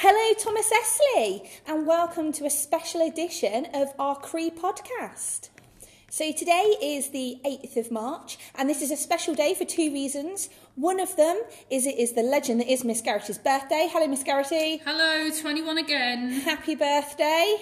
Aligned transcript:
Hello, 0.00 0.32
Thomas 0.38 0.70
Esley, 0.70 1.44
and 1.66 1.84
welcome 1.84 2.30
to 2.34 2.46
a 2.46 2.50
special 2.50 3.04
edition 3.04 3.66
of 3.74 3.88
our 3.98 4.14
CRE 4.14 4.48
podcast. 4.48 5.48
So, 6.08 6.30
today 6.30 6.76
is 6.80 7.10
the 7.10 7.40
8th 7.44 7.76
of 7.76 7.90
March, 7.90 8.38
and 8.54 8.70
this 8.70 8.80
is 8.80 8.92
a 8.92 8.96
special 8.96 9.34
day 9.34 9.54
for 9.54 9.64
two 9.64 9.92
reasons. 9.92 10.50
One 10.76 11.00
of 11.00 11.16
them 11.16 11.42
is 11.68 11.84
it 11.84 11.98
is 11.98 12.12
the 12.12 12.22
legend 12.22 12.60
that 12.60 12.70
is 12.70 12.84
Miss 12.84 13.00
Garrity's 13.00 13.38
birthday. 13.38 13.88
Hello, 13.90 14.06
Miss 14.06 14.22
Garrity. 14.22 14.80
Hello, 14.84 15.30
21 15.30 15.78
again. 15.78 16.30
Happy 16.42 16.76
birthday. 16.76 17.56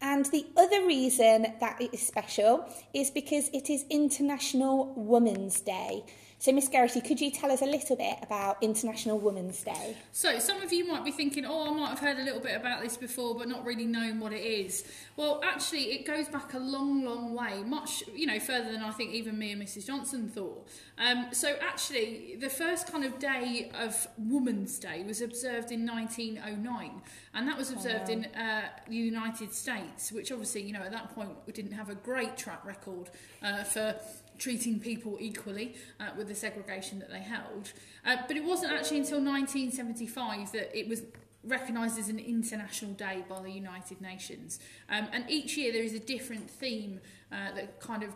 And 0.00 0.24
the 0.24 0.46
other 0.56 0.86
reason 0.86 1.52
that 1.60 1.78
it 1.78 1.92
is 1.92 2.00
special 2.00 2.64
is 2.94 3.10
because 3.10 3.50
it 3.52 3.68
is 3.68 3.84
International 3.90 4.94
Women's 4.96 5.60
Day. 5.60 6.04
So, 6.46 6.52
Miss 6.52 6.68
Garrity, 6.68 7.00
could 7.00 7.20
you 7.20 7.32
tell 7.32 7.50
us 7.50 7.60
a 7.60 7.66
little 7.66 7.96
bit 7.96 8.18
about 8.22 8.62
International 8.62 9.18
Women's 9.18 9.64
Day? 9.64 9.96
So, 10.12 10.38
some 10.38 10.62
of 10.62 10.72
you 10.72 10.86
might 10.86 11.04
be 11.04 11.10
thinking, 11.10 11.44
oh, 11.44 11.68
I 11.68 11.76
might 11.76 11.88
have 11.88 11.98
heard 11.98 12.18
a 12.20 12.22
little 12.22 12.38
bit 12.38 12.54
about 12.54 12.84
this 12.84 12.96
before, 12.96 13.34
but 13.34 13.48
not 13.48 13.64
really 13.64 13.84
known 13.84 14.20
what 14.20 14.32
it 14.32 14.44
is. 14.44 14.84
Well, 15.16 15.40
actually, 15.42 15.86
it 15.86 16.06
goes 16.06 16.28
back 16.28 16.54
a 16.54 16.60
long, 16.60 17.04
long 17.04 17.34
way, 17.34 17.64
much, 17.64 18.04
you 18.14 18.28
know, 18.28 18.38
further 18.38 18.70
than 18.70 18.80
I 18.80 18.92
think 18.92 19.12
even 19.12 19.36
me 19.36 19.50
and 19.50 19.60
Mrs. 19.60 19.88
Johnson 19.88 20.28
thought. 20.28 20.68
Um, 20.98 21.26
so, 21.32 21.56
actually, 21.60 22.36
the 22.38 22.48
first 22.48 22.92
kind 22.92 23.04
of 23.04 23.18
day 23.18 23.72
of 23.74 24.06
Women's 24.16 24.78
Day 24.78 25.02
was 25.02 25.22
observed 25.22 25.72
in 25.72 25.84
1909, 25.84 27.02
and 27.34 27.48
that 27.48 27.58
was 27.58 27.72
observed 27.72 28.08
oh, 28.08 28.12
in 28.12 28.24
uh, 28.26 28.68
the 28.88 28.94
United 28.94 29.52
States, 29.52 30.12
which 30.12 30.30
obviously, 30.30 30.62
you 30.62 30.74
know, 30.74 30.82
at 30.82 30.92
that 30.92 31.12
point, 31.12 31.30
we 31.44 31.52
didn't 31.52 31.72
have 31.72 31.90
a 31.90 31.96
great 31.96 32.36
track 32.36 32.64
record 32.64 33.10
uh, 33.42 33.64
for 33.64 33.96
treating 34.38 34.80
people 34.80 35.16
equally 35.20 35.74
uh, 36.00 36.10
with 36.16 36.28
the 36.28 36.34
segregation 36.34 36.98
that 36.98 37.10
they 37.10 37.20
held. 37.20 37.72
Uh, 38.04 38.16
but 38.26 38.36
it 38.36 38.44
wasn't 38.44 38.72
actually 38.72 38.98
until 38.98 39.18
1975 39.18 40.52
that 40.52 40.76
it 40.78 40.88
was 40.88 41.02
recognised 41.44 41.98
as 41.98 42.08
an 42.08 42.18
international 42.18 42.92
day 42.92 43.24
by 43.28 43.40
the 43.40 43.50
United 43.50 44.00
Nations. 44.00 44.58
Um, 44.88 45.08
and 45.12 45.24
each 45.28 45.56
year 45.56 45.72
there 45.72 45.82
is 45.82 45.94
a 45.94 46.00
different 46.00 46.50
theme 46.50 47.00
uh, 47.32 47.54
that 47.54 47.80
kind 47.80 48.02
of 48.02 48.10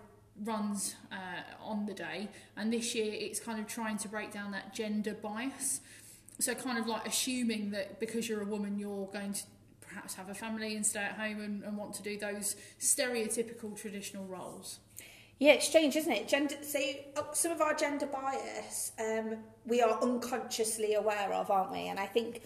runs 0.45 0.97
uh, 1.13 1.17
on 1.63 1.87
the 1.87 1.95
day. 1.95 2.29
And 2.57 2.73
this 2.73 2.95
year 2.95 3.13
it's 3.13 3.41
kind 3.41 3.61
of 3.61 3.67
trying 3.67 3.99
to 3.99 4.09
break 4.09 4.33
down 4.33 4.53
that 4.53 4.75
gender 4.75 5.15
bias. 5.15 5.81
So, 6.39 6.55
kind 6.55 6.79
of 6.79 6.87
like 6.87 7.07
assuming 7.07 7.71
that 7.73 8.01
because 8.01 8.29
you're 8.29 8.41
a 8.41 8.47
woman, 8.47 8.79
you're 8.79 9.09
going 9.09 9.35
to 9.35 9.43
perhaps 9.81 10.15
have 10.15 10.29
a 10.31 10.35
family 10.35 10.75
and 10.75 10.87
stay 10.87 11.01
at 11.01 11.13
home 11.13 11.41
and, 11.41 11.63
and 11.65 11.77
want 11.77 11.95
to 11.95 12.03
do 12.03 12.17
those 12.17 12.57
stereotypical 12.81 13.79
traditional 13.79 14.25
roles. 14.25 14.79
Yeah, 15.41 15.53
it's 15.53 15.67
strange, 15.67 15.97
isn't 15.97 16.13
it? 16.13 16.29
Gender. 16.29 16.55
So 16.61 16.79
uh, 17.17 17.23
some 17.33 17.51
of 17.51 17.63
our 17.63 17.73
gender 17.73 18.05
bias, 18.05 18.93
um, 19.01 19.39
we 19.67 19.81
are 19.81 19.99
unconsciously 20.03 20.95
aware 20.95 21.33
of, 21.33 21.51
aren't 21.51 21.73
we? 21.73 21.89
And 21.89 21.99
I 21.99 22.05
think, 22.05 22.43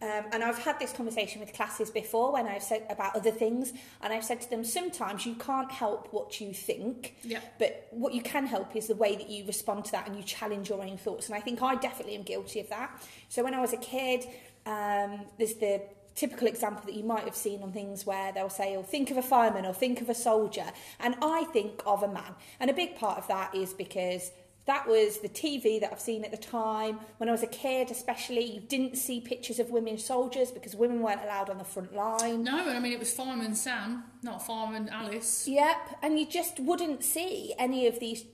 um, 0.00 0.26
and 0.30 0.44
I've 0.44 0.58
had 0.58 0.78
this 0.78 0.92
conversation 0.92 1.40
with 1.40 1.52
classes 1.52 1.90
before 1.90 2.32
when 2.32 2.46
I've 2.46 2.62
said 2.62 2.86
about 2.88 3.16
other 3.16 3.32
things, 3.32 3.72
and 4.00 4.12
I've 4.12 4.24
said 4.24 4.40
to 4.42 4.48
them, 4.48 4.62
sometimes 4.62 5.26
you 5.26 5.34
can't 5.34 5.72
help 5.72 6.12
what 6.12 6.40
you 6.40 6.54
think, 6.54 7.16
yeah. 7.24 7.40
but 7.58 7.88
what 7.90 8.14
you 8.14 8.22
can 8.22 8.46
help 8.46 8.76
is 8.76 8.86
the 8.86 8.94
way 8.94 9.16
that 9.16 9.28
you 9.28 9.44
respond 9.44 9.84
to 9.86 9.92
that 9.92 10.06
and 10.06 10.16
you 10.16 10.22
challenge 10.22 10.68
your 10.68 10.80
own 10.80 10.96
thoughts. 10.98 11.26
And 11.26 11.34
I 11.34 11.40
think 11.40 11.62
I 11.62 11.74
definitely 11.74 12.14
am 12.14 12.22
guilty 12.22 12.60
of 12.60 12.68
that. 12.68 13.02
So 13.28 13.42
when 13.42 13.54
I 13.54 13.60
was 13.60 13.72
a 13.72 13.78
kid, 13.78 14.24
um, 14.66 15.22
there's 15.36 15.54
the 15.54 15.82
typical 16.16 16.48
example 16.48 16.82
that 16.86 16.94
you 16.94 17.04
might 17.04 17.24
have 17.24 17.36
seen 17.36 17.62
on 17.62 17.70
things 17.70 18.04
where 18.04 18.32
they'll 18.32 18.48
say, 18.48 18.74
oh, 18.76 18.82
think 18.82 19.10
of 19.10 19.16
a 19.16 19.22
fireman 19.22 19.64
or 19.64 19.72
think 19.72 20.00
of 20.00 20.08
a 20.08 20.14
soldier. 20.14 20.66
And 20.98 21.14
I 21.22 21.44
think 21.52 21.82
of 21.86 22.02
a 22.02 22.08
man. 22.08 22.34
And 22.58 22.70
a 22.70 22.74
big 22.74 22.96
part 22.96 23.18
of 23.18 23.28
that 23.28 23.54
is 23.54 23.72
because 23.74 24.32
that 24.64 24.88
was 24.88 25.18
the 25.18 25.28
TV 25.28 25.80
that 25.80 25.92
I've 25.92 26.00
seen 26.00 26.24
at 26.24 26.32
the 26.32 26.36
time. 26.36 26.98
When 27.18 27.28
I 27.28 27.32
was 27.32 27.44
a 27.44 27.48
kid, 27.48 27.90
especially, 27.90 28.44
you 28.44 28.60
didn't 28.60 28.96
see 28.96 29.20
pictures 29.20 29.60
of 29.60 29.70
women 29.70 29.96
soldiers 29.96 30.50
because 30.50 30.74
women 30.74 31.00
weren't 31.00 31.22
allowed 31.22 31.50
on 31.50 31.58
the 31.58 31.64
front 31.64 31.94
line. 31.94 32.42
No, 32.42 32.68
I 32.68 32.80
mean, 32.80 32.92
it 32.92 32.98
was 32.98 33.12
Fireman 33.12 33.54
Sam, 33.54 34.04
not 34.22 34.44
Fireman 34.44 34.88
Alice. 34.88 35.46
Yep, 35.46 35.98
and 36.02 36.18
you 36.18 36.26
just 36.26 36.58
wouldn't 36.58 37.04
see 37.04 37.54
any 37.58 37.86
of 37.86 38.00
these 38.00 38.24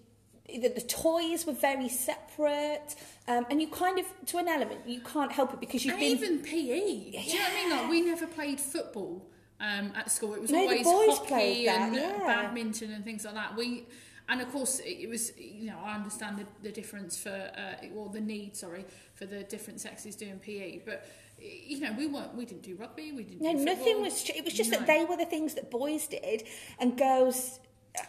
the, 0.47 0.69
the 0.69 0.81
toys 0.81 1.47
were 1.47 1.53
very 1.53 1.89
separate, 1.89 2.95
um, 3.29 3.47
and 3.51 3.61
you 3.61 3.69
kind 3.69 3.99
of, 3.99 4.07
to 4.27 4.39
an 4.39 4.49
element, 4.49 4.81
you 4.87 5.01
can't 5.01 5.33
help 5.33 5.53
it 5.53 5.61
because 5.61 5.85
you've 5.85 5.95
and 5.95 6.01
been 6.01 6.17
even 6.17 6.39
PE. 6.41 7.11
Yeah. 7.11 7.23
Do 7.23 7.31
you 7.31 7.39
know 7.39 7.45
what 7.45 7.53
I 7.53 7.55
mean? 7.55 7.71
Like 7.71 7.91
we 7.91 8.01
never 8.03 8.27
played 8.27 8.61
football 8.61 9.27
um, 9.61 9.93
at 9.95 10.11
school. 10.11 10.35
It 10.35 10.43
was 10.43 10.51
no, 10.51 10.61
always 10.61 11.19
hockey 11.19 11.69
and 11.69 11.95
yeah. 11.95 12.19
badminton 12.19 12.93
and 12.93 13.05
things 13.05 13.25
like 13.25 13.35
that. 13.35 13.57
We 13.57 13.87
and 14.29 14.41
of 14.41 14.51
course 14.53 14.81
it 14.85 15.09
was 15.09 15.37
you 15.37 15.67
know 15.67 15.79
I 15.83 15.95
understand 15.95 16.39
the, 16.39 16.47
the 16.63 16.73
difference 16.73 17.19
for 17.19 17.31
uh, 17.31 17.87
or 17.97 18.09
the 18.09 18.21
need 18.21 18.57
sorry 18.57 18.85
for 19.15 19.27
the 19.27 19.43
different 19.43 19.81
sexes 19.81 20.17
doing 20.17 20.39
PE, 20.39 20.83
but 20.85 21.07
you 21.43 21.81
know, 21.81 21.93
we 21.99 22.07
weren't, 22.07 22.35
we 22.35 22.45
didn't 22.45 22.63
do 22.63 22.77
rugby, 22.77 23.13
we 23.13 23.25
didn't. 23.25 23.43
No, 23.43 23.53
nothing 23.53 24.01
was. 24.01 24.29
It 24.31 24.45
was 24.45 24.55
just 24.55 24.71
no. 24.71 24.79
that 24.79 24.87
they 24.87 25.05
were 25.05 25.17
the 25.17 25.25
things 25.25 25.55
that 25.55 25.71
boys 25.71 26.07
did, 26.07 26.45
and 26.79 26.97
girls 26.97 27.59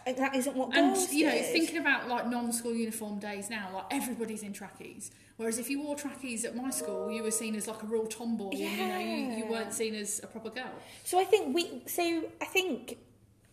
that 0.06 0.34
isn't 0.34 0.56
what 0.56 0.74
and 0.76 0.96
you 1.12 1.26
know 1.26 1.42
thinking 1.42 1.78
about 1.78 2.08
like 2.08 2.26
non-school 2.26 2.74
uniform 2.74 3.18
days 3.18 3.50
now 3.50 3.68
like 3.74 3.84
everybody's 3.90 4.42
in 4.42 4.52
trackies. 4.52 5.10
Whereas 5.36 5.58
if 5.58 5.68
you 5.68 5.82
wore 5.82 5.96
trackies 5.96 6.44
at 6.44 6.56
my 6.56 6.70
school 6.70 7.10
you 7.10 7.22
were 7.22 7.30
seen 7.30 7.54
as 7.54 7.68
like 7.68 7.82
a 7.82 7.86
real 7.86 8.06
tomboy 8.06 8.50
yeah. 8.52 8.68
and 8.68 8.78
you 8.78 8.86
know 8.86 9.36
you, 9.36 9.44
you 9.44 9.50
weren't 9.50 9.72
seen 9.72 9.94
as 9.94 10.20
a 10.22 10.26
proper 10.26 10.50
girl. 10.50 10.72
So 11.02 11.20
i 11.20 11.24
think 11.24 11.54
we 11.54 11.82
so 11.86 12.24
i 12.40 12.44
think 12.44 12.98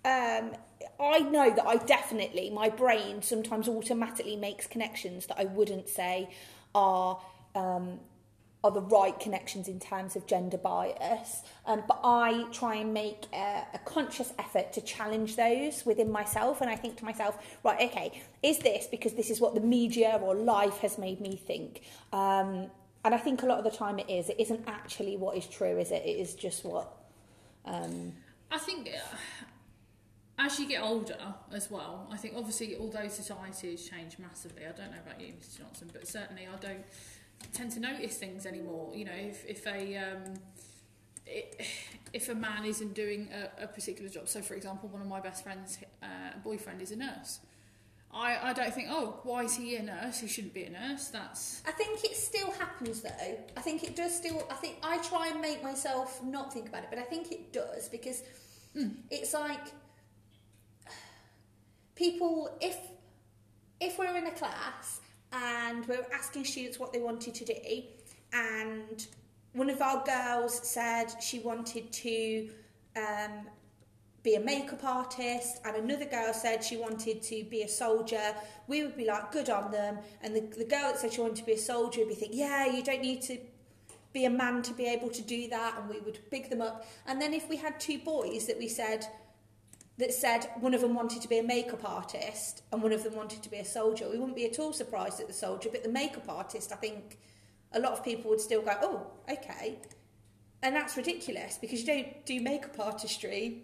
um 0.06 0.52
I 1.00 1.20
know 1.20 1.50
that 1.50 1.66
I 1.66 1.78
definitely, 1.78 2.50
my 2.50 2.70
brain 2.70 3.22
sometimes 3.22 3.68
automatically 3.68 4.36
makes 4.36 4.68
connections 4.68 5.26
that 5.28 5.40
I 5.40 5.46
wouldn't 5.46 5.90
say 5.90 6.30
are 6.76 7.20
um, 7.56 8.00
are 8.64 8.72
the 8.72 8.82
right 8.82 9.20
connections 9.20 9.68
in 9.68 9.80
terms 9.80 10.16
of 10.16 10.28
gender 10.28 10.58
bias. 10.58 11.42
Um, 11.66 11.84
but 11.88 12.00
I 12.04 12.46
try 12.52 12.76
and 12.76 12.94
make 12.94 13.26
a, 13.34 13.66
a, 13.74 13.80
conscious 13.86 14.34
effort 14.38 14.72
to 14.74 14.82
challenge 14.82 15.36
those 15.36 15.84
within 15.86 16.12
myself. 16.12 16.62
And 16.62 16.70
I 16.70 16.76
think 16.76 16.98
to 16.98 17.06
myself, 17.06 17.38
right, 17.64 17.90
okay, 17.90 18.22
is 18.44 18.60
this 18.60 18.88
because 18.90 19.14
this 19.14 19.32
is 19.32 19.42
what 19.42 19.56
the 19.56 19.62
media 19.62 20.20
or 20.22 20.36
life 20.36 20.78
has 20.80 20.98
made 21.00 21.22
me 21.22 21.36
think? 21.36 21.82
Um, 22.14 22.68
and 23.04 23.16
I 23.16 23.18
think 23.18 23.42
a 23.42 23.48
lot 23.48 23.58
of 23.58 23.64
the 23.64 23.76
time 23.76 23.98
it 23.98 24.10
is. 24.10 24.30
It 24.30 24.40
isn't 24.40 24.64
actually 24.68 25.18
what 25.18 25.36
is 25.36 25.48
true, 25.48 25.80
is 25.80 25.90
it? 25.90 26.04
It 26.06 26.20
is 26.20 26.36
just 26.36 26.64
what. 26.64 26.92
Um, 27.66 28.14
I 28.52 28.60
think. 28.60 28.90
Uh, 28.90 29.18
as 30.38 30.60
you 30.60 30.68
get 30.68 30.82
older 30.82 31.18
as 31.54 31.70
well, 31.70 32.08
I 32.12 32.18
think 32.18 32.34
obviously 32.36 32.76
although 32.76 33.08
society 33.08 33.72
has 33.72 33.88
changed 33.88 34.18
massively, 34.18 34.64
I 34.66 34.72
don't 34.72 34.92
know 34.92 34.98
about 35.06 35.22
you, 35.22 35.34
Mr. 35.34 35.60
Johnson, 35.60 35.90
but 35.94 36.08
certainly 36.08 36.48
I 36.52 36.56
don't 36.58 36.84
tend 37.54 37.72
to 37.74 37.80
notice 37.80 38.18
things 38.18 38.46
anymore. 38.46 38.92
You 38.96 39.06
know, 39.06 39.16
if 39.16 39.46
if 39.46 39.68
a 39.68 39.98
um, 39.98 40.34
if 42.14 42.30
a 42.30 42.36
man 42.36 42.66
isn't 42.66 42.94
doing 42.94 43.30
a, 43.32 43.64
a, 43.64 43.68
particular 43.68 44.10
job, 44.10 44.28
so 44.28 44.42
for 44.42 44.56
example, 44.56 44.90
one 44.90 45.02
of 45.02 45.08
my 45.08 45.20
best 45.20 45.44
friends' 45.44 45.78
uh, 46.04 46.08
boyfriend 46.44 46.82
is 46.82 46.92
a 46.92 46.96
nurse. 46.96 47.40
I, 48.14 48.50
I 48.50 48.54
don't 48.54 48.74
think, 48.74 48.90
oh, 48.92 49.20
why 49.24 49.44
is 49.44 49.56
he 49.56 49.78
a 49.78 49.84
nurse? 49.84 50.20
He 50.20 50.28
shouldn't 50.28 50.54
be 50.54 50.64
a 50.64 50.70
nurse. 50.70 51.08
That's. 51.08 51.62
I 51.66 51.72
think 51.72 52.04
it 52.04 52.16
still 52.16 52.52
happens 52.52 53.02
though. 53.02 53.38
I 53.56 53.62
think 53.62 53.84
it 53.84 53.96
does 53.96 54.16
still. 54.16 54.46
I 54.50 54.56
think 54.56 54.78
I 54.84 54.98
try 54.98 55.28
and 55.28 55.40
make 55.40 55.64
myself 55.64 56.22
not 56.24 56.52
think 56.52 56.68
about 56.68 56.84
it, 56.84 56.90
but 56.90 57.00
I 57.00 57.04
think 57.04 57.32
it 57.32 57.54
does 57.54 57.88
because 57.88 58.24
mm. 58.76 58.96
it's 59.10 59.34
like 59.34 59.66
people. 61.96 62.58
If 62.60 62.78
if 63.80 63.98
we're 63.98 64.16
in 64.18 64.28
a 64.28 64.32
class 64.32 65.01
and 65.32 65.86
we 65.88 65.98
were 65.98 66.06
asking 66.14 66.46
students 66.46 66.80
what 66.80 66.94
they 66.94 67.00
wanted 67.00 67.34
to 67.36 67.46
do. 67.46 67.84
And 68.34 69.06
one 69.54 69.70
of 69.70 69.82
our 69.82 70.04
girls 70.04 70.68
said 70.68 71.08
she 71.22 71.40
wanted 71.40 71.92
to 71.92 72.50
um, 72.96 73.48
be 74.24 74.36
a 74.36 74.40
makeup 74.40 74.84
artist 74.84 75.60
and 75.66 75.76
another 75.76 76.06
girl 76.06 76.34
said 76.34 76.64
she 76.64 76.78
wanted 76.78 77.22
to 77.24 77.44
be 77.46 77.64
a 77.64 77.68
soldier. 77.68 78.36
We 78.68 78.84
would 78.84 78.96
be 78.96 79.06
like 79.06 79.32
good 79.32 79.50
on 79.50 79.72
them. 79.72 79.98
And 80.22 80.36
the, 80.36 80.42
the 80.42 80.66
girl 80.66 80.92
that 80.92 81.00
said 81.00 81.14
she 81.14 81.22
wanted 81.22 81.38
to 81.38 81.46
be 81.46 81.54
a 81.54 81.58
soldier 81.58 82.00
would 82.02 82.10
be 82.10 82.16
thinking 82.16 82.40
yeah 82.40 82.66
you 82.68 82.84
don't 82.84 83.02
need 83.02 83.22
to 83.24 83.38
be 84.14 84.26
a 84.26 84.30
man 84.30 84.62
to 84.62 84.74
be 84.74 84.86
able 84.86 85.10
to 85.10 85.22
do 85.22 85.48
that 85.48 85.78
and 85.78 85.90
we 85.90 86.00
would 86.00 86.20
big 86.30 86.50
them 86.50 86.62
up. 86.62 86.86
And 87.08 87.22
then 87.22 87.34
if 87.34 87.50
we 87.50 87.58
had 87.58 87.80
two 87.80 87.98
boys 88.00 88.48
that 88.48 88.58
we 88.58 88.68
said 88.68 89.06
that 89.98 90.14
said 90.14 90.50
one 90.60 90.74
of 90.74 90.82
them 90.82 90.94
wanted 90.94 91.22
to 91.22 91.28
be 91.28 91.38
a 91.38 91.44
makeup 91.44 91.88
artist 91.88 92.64
and 92.72 92.82
one 92.82 92.92
of 92.92 93.04
them 93.04 93.16
wanted 93.16 93.44
to 93.44 93.50
be 93.50 93.58
a 93.58 93.66
soldier, 93.66 94.10
we 94.10 94.18
wouldn't 94.18 94.36
be 94.36 94.46
at 94.46 94.60
all 94.60 94.74
surprised 94.74 95.20
at 95.20 95.28
the 95.28 95.34
soldier. 95.34 95.70
But 95.72 95.84
the 95.84 95.90
makeup 95.90 96.26
artist, 96.28 96.72
I 96.72 96.76
think 96.76 97.20
a 97.74 97.80
lot 97.80 97.94
of 97.94 98.04
people 98.04 98.30
would 98.32 98.42
still 98.42 98.62
go, 98.62 98.74
oh, 98.82 99.08
okay. 99.32 99.80
And 100.64 100.76
that's 100.76 100.96
ridiculous 100.96 101.58
because 101.60 101.82
you 101.82 101.88
don't 101.88 102.26
do 102.26 102.40
makeup 102.40 102.80
artistry 102.80 103.64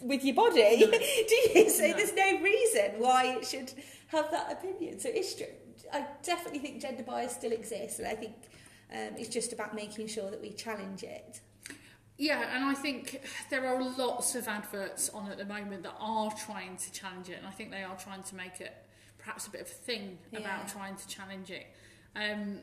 with 0.00 0.24
your 0.24 0.34
body, 0.34 0.78
no. 0.80 0.90
do 0.90 1.58
you? 1.58 1.70
So 1.70 1.86
no. 1.86 1.92
there's 1.94 2.14
no 2.14 2.40
reason 2.40 2.92
why 2.98 3.36
it 3.38 3.46
should 3.46 3.72
have 4.08 4.30
that 4.30 4.52
opinion. 4.52 4.98
So 4.98 5.08
it's 5.12 5.34
true. 5.34 5.46
I 5.92 6.06
definitely 6.22 6.58
think 6.58 6.82
gender 6.82 7.02
bias 7.02 7.32
still 7.32 7.52
exists, 7.52 7.98
and 7.98 8.08
I 8.08 8.14
think 8.14 8.34
um, 8.92 9.16
it's 9.16 9.28
just 9.28 9.52
about 9.52 9.74
making 9.74 10.08
sure 10.08 10.30
that 10.30 10.40
we 10.40 10.50
challenge 10.50 11.02
it. 11.02 11.40
Yeah, 12.18 12.54
and 12.54 12.64
I 12.64 12.74
think 12.74 13.20
there 13.50 13.66
are 13.66 13.82
lots 13.82 14.34
of 14.34 14.48
adverts 14.48 15.10
on 15.10 15.30
at 15.30 15.36
the 15.36 15.44
moment 15.44 15.82
that 15.82 15.94
are 16.00 16.30
trying 16.32 16.76
to 16.78 16.92
challenge 16.92 17.28
it, 17.28 17.38
and 17.38 17.46
I 17.46 17.50
think 17.50 17.70
they 17.70 17.82
are 17.82 17.96
trying 17.96 18.22
to 18.24 18.34
make 18.34 18.60
it 18.60 18.74
perhaps 19.18 19.46
a 19.46 19.50
bit 19.50 19.60
of 19.60 19.66
a 19.66 19.70
thing 19.70 20.18
yeah. 20.30 20.40
about 20.40 20.68
trying 20.68 20.96
to 20.96 21.08
challenge 21.08 21.50
it. 21.50 21.66
Um, 22.14 22.60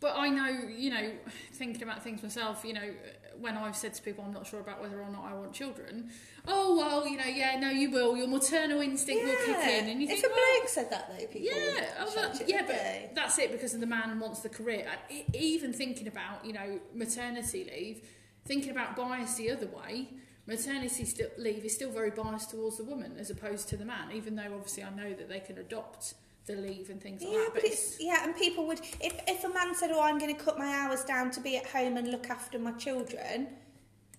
but 0.00 0.16
I 0.16 0.28
know, 0.30 0.68
you 0.68 0.90
know, 0.90 1.12
thinking 1.52 1.82
about 1.82 2.02
things 2.02 2.22
myself, 2.22 2.64
you 2.64 2.72
know, 2.72 2.90
when 3.38 3.56
I've 3.56 3.76
said 3.76 3.94
to 3.94 4.02
people 4.02 4.24
I'm 4.26 4.32
not 4.32 4.46
sure 4.46 4.60
about 4.60 4.80
whether 4.80 5.00
or 5.00 5.10
not 5.10 5.24
I 5.24 5.34
want 5.34 5.52
children, 5.52 6.10
oh 6.46 6.76
well, 6.76 7.06
you 7.06 7.16
know, 7.16 7.24
yeah, 7.24 7.58
no, 7.58 7.70
you 7.70 7.90
will. 7.90 8.16
Your 8.16 8.28
maternal 8.28 8.80
instinct 8.80 9.24
will 9.24 9.36
kick 9.46 9.66
in, 9.66 9.88
and 9.88 10.00
you 10.02 10.08
if 10.08 10.20
think, 10.20 10.24
a 10.24 10.28
well, 10.28 10.58
bloke 10.58 10.68
said 10.68 10.90
that 10.90 11.08
though, 11.10 11.26
people 11.26 11.40
yeah, 11.42 11.84
oh, 11.98 12.04
would 12.04 12.18
oh, 12.18 12.32
that- 12.38 12.48
yeah, 12.48 12.62
but 12.66 13.14
that's 13.14 13.38
it 13.38 13.52
because 13.52 13.78
the 13.78 13.86
man 13.86 14.18
wants 14.20 14.40
the 14.40 14.48
career. 14.48 14.86
And 15.10 15.34
even 15.34 15.72
thinking 15.72 16.06
about, 16.08 16.44
you 16.44 16.52
know, 16.52 16.80
maternity 16.94 17.70
leave, 17.72 18.02
thinking 18.44 18.70
about 18.70 18.96
bias 18.96 19.34
the 19.34 19.50
other 19.50 19.66
way. 19.66 20.08
Maternity 20.46 21.06
leave 21.38 21.64
is 21.64 21.74
still 21.74 21.90
very 21.92 22.10
biased 22.10 22.50
towards 22.50 22.78
the 22.78 22.84
woman 22.84 23.16
as 23.20 23.30
opposed 23.30 23.68
to 23.68 23.76
the 23.76 23.84
man, 23.84 24.10
even 24.12 24.34
though 24.34 24.52
obviously 24.54 24.82
I 24.82 24.90
know 24.90 25.12
that 25.12 25.28
they 25.28 25.38
can 25.38 25.58
adopt 25.58 26.14
the 26.46 26.56
leave 26.56 26.90
and 26.90 27.00
things 27.02 27.22
like 27.22 27.32
Yeah, 27.32 27.38
that. 27.38 27.54
but 27.54 27.64
it's 27.64 28.00
yeah, 28.00 28.24
and 28.24 28.34
people 28.36 28.66
would 28.66 28.80
if 29.00 29.14
if 29.28 29.44
a 29.44 29.48
man 29.48 29.74
said, 29.74 29.90
"Oh, 29.92 30.00
I'm 30.00 30.18
going 30.18 30.34
to 30.34 30.42
cut 30.42 30.58
my 30.58 30.66
hours 30.74 31.04
down 31.04 31.30
to 31.32 31.40
be 31.40 31.56
at 31.56 31.66
home 31.66 31.96
and 31.96 32.10
look 32.10 32.28
after 32.30 32.58
my 32.58 32.72
children," 32.72 33.48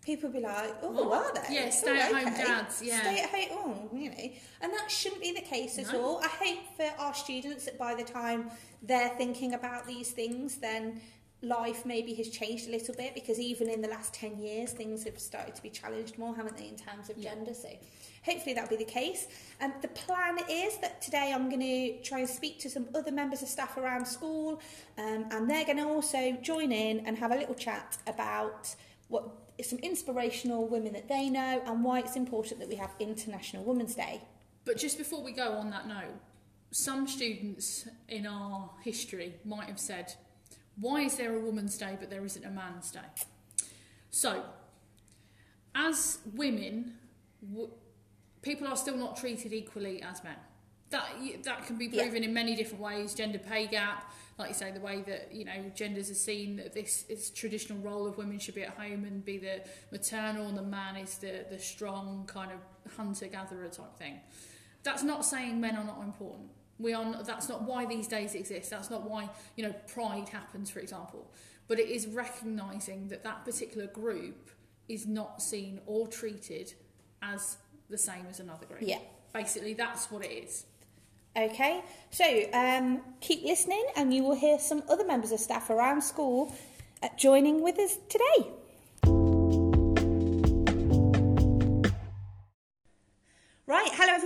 people 0.06 0.30
would 0.30 0.38
be 0.38 0.44
like, 0.44 0.74
"Oh, 0.82 0.92
What? 1.10 1.38
are 1.38 1.42
they? 1.48 1.56
Yeah, 1.56 1.66
Oh, 1.68 1.70
stay-at-home 1.72 2.34
dads, 2.34 2.82
yeah. 2.82 3.02
stay 3.02 3.20
at 3.22 3.30
home. 3.30 3.52
Oh, 3.92 3.96
you 3.96 4.10
know, 4.10 4.30
and 4.62 4.72
that 4.74 4.90
shouldn't 4.90 5.22
be 5.22 5.32
the 5.32 5.42
case 5.42 5.78
at 5.80 5.94
all. 5.94 6.20
I 6.24 6.28
hope 6.28 6.60
for 6.78 6.90
our 7.02 7.14
students 7.14 7.66
that 7.66 7.78
by 7.78 7.96
the 7.96 8.04
time 8.04 8.52
they're 8.82 9.10
thinking 9.18 9.54
about 9.54 9.86
these 9.88 10.12
things, 10.12 10.58
then 10.58 11.02
life 11.42 11.86
maybe 11.86 12.14
has 12.14 12.30
changed 12.30 12.68
a 12.68 12.72
little 12.72 12.94
bit 12.96 13.16
because 13.16 13.40
even 13.40 13.68
in 13.70 13.82
the 13.82 13.88
last 13.88 14.14
10 14.14 14.38
years 14.38 14.72
things 14.72 15.04
have 15.04 15.20
started 15.20 15.56
to 15.56 15.62
be 15.64 15.70
challenged 15.70 16.18
more 16.20 16.36
haven't 16.36 16.56
they 16.58 16.68
in 16.68 16.76
terms 16.76 17.10
of 17.10 17.18
Yeah. 17.18 17.34
gender? 17.34 17.54
So 17.54 17.70
hopefully 18.24 18.54
that'll 18.54 18.70
be 18.70 18.76
the 18.76 18.92
case. 18.92 19.28
And 19.60 19.74
the 19.82 19.88
plan 19.88 20.38
is 20.50 20.78
that 20.78 21.02
today 21.02 21.32
i'm 21.34 21.50
going 21.50 21.62
to 21.62 22.02
try 22.04 22.20
and 22.20 22.30
speak 22.30 22.60
to 22.60 22.70
some 22.70 22.88
other 22.94 23.12
members 23.12 23.42
of 23.42 23.48
staff 23.48 23.76
around 23.78 24.06
school 24.06 24.62
um, 24.98 25.26
and 25.32 25.50
they're 25.50 25.66
going 25.66 25.78
to 25.78 25.88
also 25.88 26.34
join 26.42 26.72
in 26.72 27.00
and 27.08 27.18
have 27.18 27.32
a 27.32 27.36
little 27.36 27.56
chat 27.56 27.98
about 28.06 28.76
what 29.08 29.24
some 29.64 29.80
inspirational 29.80 30.68
women 30.68 30.94
that 30.94 31.08
they 31.08 31.30
know 31.30 31.62
and 31.66 31.84
why 31.84 32.00
it's 32.00 32.16
important 32.16 32.60
that 32.60 32.70
we 32.70 32.76
have 32.76 32.92
international 33.00 33.64
women's 33.64 33.94
day. 33.96 34.22
But 34.66 34.78
just 34.78 34.98
before 34.98 35.22
we 35.24 35.32
go 35.34 35.54
on 35.54 35.70
that 35.72 35.88
note, 35.88 36.20
some 36.72 37.08
students 37.08 37.88
in 38.08 38.26
our 38.26 38.70
history 38.84 39.36
might 39.44 39.68
have 39.68 39.80
said, 39.80 40.14
why 40.82 41.02
is 41.02 41.16
there 41.16 41.34
a 41.36 41.40
woman's 41.40 41.78
day 41.78 41.96
but 42.00 42.10
there 42.10 42.26
isn't 42.26 42.44
a 42.44 42.50
man's 42.50 42.92
day? 42.92 43.00
So, 44.10 44.44
as 45.74 46.20
women, 46.36 46.96
w- 47.50 47.70
people 48.42 48.68
are 48.68 48.76
still 48.76 48.98
not 48.98 49.16
treated 49.18 49.54
equally 49.54 50.02
as 50.02 50.24
men. 50.24 50.36
That 50.90 51.08
that 51.44 51.66
can 51.66 51.78
be 51.78 51.86
Yeah. 51.88 52.04
proven 52.04 52.24
in 52.26 52.34
many 52.34 52.54
different 52.56 52.84
ways. 52.84 53.14
Gender 53.16 53.40
pay 53.40 53.66
gap, 53.68 54.12
like 54.38 54.50
you 54.50 54.54
say, 54.54 54.72
the 54.72 54.82
way 54.82 55.02
that 55.04 55.34
you 55.34 55.46
know 55.46 55.72
genders 55.74 56.12
are 56.12 56.16
seen. 56.16 56.58
That 56.58 56.74
this 56.74 57.06
is 57.08 57.30
traditional 57.30 57.80
role 57.80 58.06
of 58.06 58.18
women 58.18 58.40
should 58.40 58.56
be 58.56 58.64
at 58.64 58.74
home 58.74 59.06
and 59.06 59.24
be 59.24 59.38
the 59.38 59.62
maternal, 59.92 60.48
and 60.50 60.58
the 60.58 60.64
man 60.64 60.98
is 60.98 61.18
the 61.20 61.46
the 61.50 61.58
strong 61.60 62.26
kind 62.28 62.52
of 62.52 62.60
hunter 62.98 63.28
gatherer 63.28 63.70
type 63.70 63.96
thing. 63.98 64.20
That's 64.84 65.04
not 65.04 65.24
saying 65.26 65.62
men 65.62 65.78
are 65.78 65.86
not 65.86 66.02
important. 66.04 66.50
We 66.82 66.94
are. 66.94 67.06
Not, 67.06 67.26
that's 67.26 67.50
not 67.50 67.64
why 67.64 67.86
these 67.86 68.08
days 68.08 68.36
exist. 68.36 68.70
That's 68.70 68.90
not 68.90 69.10
why 69.10 69.30
you 69.56 69.64
know 69.64 69.74
Pride 69.94 70.30
happens, 70.30 70.70
for 70.70 70.80
example. 70.80 71.32
But 71.68 71.80
it 71.80 71.90
is 71.90 72.08
recognising 72.08 73.08
that 73.10 73.24
that 73.24 73.46
particular 73.46 73.88
group 73.88 74.50
is 74.90 75.08
not 75.08 75.42
seen 75.42 75.80
or 75.86 76.08
treated 76.08 76.74
as 77.22 77.58
the 77.90 77.98
same 77.98 78.26
as 78.30 78.40
another 78.40 78.66
group. 78.66 78.82
Yeah. 78.82 79.00
Basically, 79.34 79.74
that's 79.74 80.12
what 80.12 80.26
it 80.26 80.32
is. 80.32 80.66
Okay, 81.38 81.82
so 82.10 82.26
um, 82.52 83.00
keep 83.22 83.44
listening, 83.44 83.86
and 83.96 84.14
you 84.14 84.22
will 84.22 84.36
hear 84.36 84.60
some 84.60 84.84
other 84.90 85.06
members 85.06 85.32
of 85.32 85.40
staff 85.40 85.70
around 85.70 86.02
school 86.02 86.54
uh, 87.02 87.08
joining 87.18 87.62
with 87.62 87.80
us 87.80 87.98
today. 88.10 88.52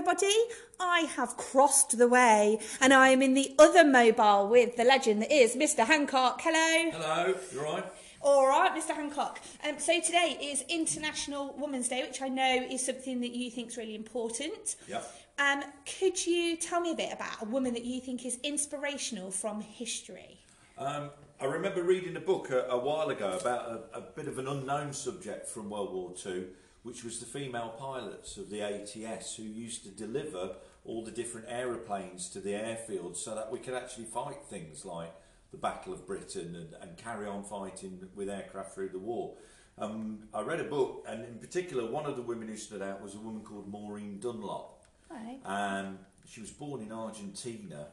Everybody. 0.06 0.36
I 0.80 1.00
have 1.16 1.36
crossed 1.36 1.98
the 1.98 2.07
way, 2.07 2.60
and 2.80 2.94
I 2.94 3.10
am 3.10 3.24
in 3.24 3.34
the 3.34 3.56
other 3.57 3.84
mobile 3.84 4.48
with 4.48 4.75
the 4.75 4.84
legend 4.84 5.24
that 5.24 5.31
is 5.31 5.56
Mr. 5.56 5.86
Hancock. 5.86 6.42
Hello. 6.44 6.92
Hello, 6.92 7.34
you 7.52 7.60
alright? 7.60 7.86
All 8.22 8.48
right, 8.48 8.72
Mr. 8.75 8.94
Hancock. 8.96 9.40
Um, 9.68 9.80
so 9.80 10.00
today 10.00 10.38
is 10.40 10.63
International 10.69 11.56
Women's 11.57 11.88
Day, 11.88 12.04
which 12.04 12.22
I 12.22 12.28
know 12.28 12.68
is 12.69 12.86
something 12.86 13.19
that 13.22 13.31
you 13.31 13.50
think 13.50 13.69
is 13.69 13.78
really 13.78 13.96
important. 13.96 14.75
Yep. 14.88 15.12
Um, 15.40 15.63
could 16.00 16.24
you 16.24 16.56
tell 16.56 16.81
me 16.81 16.92
a 16.92 16.96
bit 16.96 17.12
about 17.12 17.42
a 17.42 17.46
woman 17.46 17.74
that 17.74 17.86
you 17.86 18.00
think 18.00 18.25
is 18.25 18.38
inspirational 18.44 19.31
from 19.31 19.62
history? 19.62 20.40
Um, 20.78 21.10
I 21.42 21.46
remember 21.46 21.81
reading 21.81 22.16
a 22.16 22.22
book 22.22 22.51
a, 22.51 22.68
a 22.69 22.78
while 22.78 23.10
ago 23.10 23.38
about 23.40 23.90
a, 23.94 23.98
a 23.98 24.01
bit 24.01 24.28
of 24.28 24.38
an 24.38 24.48
unknown 24.48 24.94
subject 24.94 25.48
from 25.48 25.69
World 25.72 25.94
War 25.94 26.13
II, 26.24 26.46
which 26.86 27.04
was 27.04 27.20
the 27.20 27.26
female 27.26 27.74
pilots 27.80 28.38
of 28.38 28.52
the 28.52 28.62
ATS 28.62 29.36
who 29.36 29.42
used 29.42 29.82
to 29.84 29.90
deliver 29.90 30.52
all 30.84 31.04
the 31.04 31.10
different 31.10 31.48
aeroplanes 31.50 32.30
to 32.30 32.40
the 32.40 32.52
airfields 32.52 33.18
so 33.18 33.34
that 33.34 33.52
we 33.52 33.58
could 33.58 33.74
actually 33.74 34.06
fight 34.06 34.38
things 34.52 34.86
like 34.86 35.12
the 35.50 35.58
Battle 35.58 35.94
of 35.94 36.06
Britain 36.06 36.56
and, 36.56 36.76
and 36.80 36.96
carry 36.96 37.26
on 37.26 37.44
fighting 37.44 38.08
with 38.14 38.30
aircraft 38.30 38.76
through 38.76 38.90
the 38.90 39.00
war. 39.00 39.34
Um, 39.80 40.28
I 40.32 40.42
read 40.42 40.60
a 40.60 40.66
book, 40.66 41.04
and 41.08 41.26
in 41.26 41.40
particular, 41.40 41.90
one 41.90 42.06
of 42.06 42.18
the 42.18 42.22
women 42.22 42.48
who 42.48 42.56
stood 42.56 42.84
out 42.84 43.02
was 43.02 43.16
a 43.16 43.20
woman 43.20 43.42
called 43.42 43.68
Maureen 43.68 44.20
Dunlop. 44.20 44.84
Right. 45.10 45.40
and 45.44 45.98
she 46.28 46.42
was 46.42 46.52
born 46.52 46.82
in 46.82 46.92
Argentina 46.92 47.88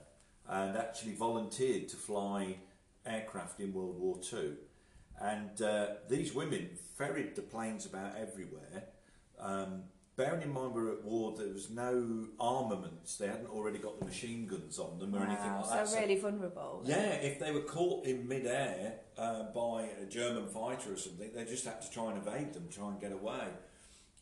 and 0.47 0.77
actually 0.77 1.13
volunteered 1.13 1.89
to 1.89 1.97
fly 1.97 2.57
aircraft 3.07 3.59
in 3.59 3.73
World 3.73 3.99
War 3.99 4.19
Two. 4.19 4.57
And 5.23 5.63
uh, 5.63 5.87
these 6.09 6.35
women 6.35 6.71
ferried 6.97 7.37
the 7.37 7.43
planes 7.43 7.87
about 7.87 8.15
everywhere. 8.21 8.85
Um, 9.39 9.85
bearing 10.17 10.43
in 10.43 10.53
mind 10.53 10.75
we're 10.75 10.93
at 10.93 11.05
war, 11.05 11.35
there 11.37 11.53
was 11.53 11.71
no 11.71 12.27
armaments. 12.41 13.17
They 13.17 13.29
hadn't 13.29 13.49
already 13.49 13.79
got 13.79 13.99
the 13.99 14.05
machine 14.05 14.47
guns 14.47 14.79
on 14.79 14.99
them 14.99 15.15
or 15.15 15.25
anything 15.25 15.53
like 15.53 15.71
that. 15.71 15.89
so 15.89 16.01
really 16.01 16.19
vulnerable. 16.19 16.83
Yeah, 16.85 17.13
if 17.15 17.39
they 17.39 17.53
were 17.53 17.61
caught 17.63 18.05
in 18.05 18.27
mid-air 18.29 18.95
uh, 19.17 19.45
by 19.55 19.89
a 20.03 20.07
German 20.07 20.47
fighter 20.49 20.93
or 20.93 20.97
something, 20.97 21.31
they 21.35 21.45
just 21.45 21.65
had 21.65 21.81
to 21.83 21.91
try 21.91 22.13
and 22.13 22.27
evade 22.27 22.53
them, 22.53 22.69
try 22.71 22.89
and 22.89 23.01
get 23.01 23.13
away. 23.13 23.47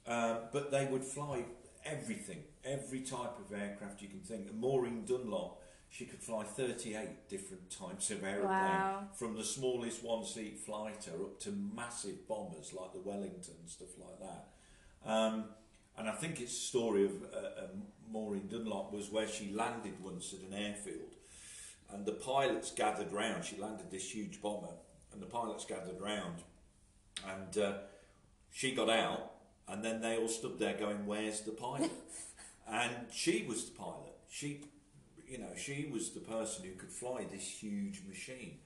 Uh, 0.07 0.41
but 0.53 0.71
they 0.71 0.87
would 0.87 1.05
fly 1.05 1.45
everything, 1.85 2.43
every 2.65 3.01
type 3.01 3.39
of 3.39 3.59
aircraft 3.59 4.03
you 4.03 4.09
can 4.09 4.21
think. 4.21 4.53
Maureen 4.55 5.05
Dunlop, 5.05 5.63
she 5.91 6.07
could 6.07 6.23
fly 6.23 6.45
38 6.45 7.29
different 7.29 7.71
types 7.71 8.11
of 8.11 8.23
aeroplane, 8.25 8.49
Wow. 8.49 9.09
from 9.15 9.37
the 9.37 9.45
smallest 9.45 10.03
one-seat 10.05 10.59
flighter 10.59 11.13
up 11.23 11.39
to 11.41 11.51
massive 11.51 12.27
bombers 12.29 12.73
like 12.73 12.93
the 12.93 13.01
Wellington, 13.01 13.67
stuff 13.67 13.99
like 13.99 14.19
that. 14.21 15.11
Um, 15.11 15.45
and 15.99 16.09
I 16.09 16.13
think 16.13 16.41
it's 16.41 16.53
a 16.53 16.61
story 16.61 17.05
of 17.07 17.13
uh, 17.35 17.65
um, 17.65 17.83
Maureen 18.11 18.49
Dunlop 18.49 18.93
was 18.93 19.11
where 19.11 19.29
she 19.29 19.53
landed 19.53 19.95
once 20.03 20.33
at 20.33 20.41
an 20.49 20.55
airfield 20.55 21.11
and 21.93 22.07
the 22.07 22.13
pilots 22.13 22.71
gathered 22.71 23.13
round. 23.13 23.45
She 23.45 23.57
landed 23.57 23.91
this 23.91 24.15
huge 24.15 24.41
bomber, 24.41 24.75
and 25.13 25.21
the 25.21 25.27
pilots 25.27 25.65
gathered 25.65 26.01
round, 26.01 26.37
and 27.27 27.59
uh, 27.59 27.73
she 28.53 28.75
got 28.75 28.89
out, 28.89 29.33
and 29.69 29.85
then 29.85 30.01
they 30.01 30.17
all 30.17 30.29
stood 30.29 30.59
there 30.59 30.75
going, 30.75 31.07
"Where's 31.07 31.41
the 31.41 31.53
pilot?" 31.53 31.91
and 32.69 32.95
she 33.13 33.45
was 33.49 33.65
the 33.67 33.77
pilot. 33.77 34.15
She, 34.29 34.61
you 35.31 35.39
know, 35.39 35.55
she 35.57 35.89
was 35.91 36.11
the 36.11 36.21
person 36.21 36.65
who 36.65 36.73
could 36.73 36.91
fly 36.91 37.25
this 37.31 37.47
huge 37.47 38.03
machine, 38.09 38.59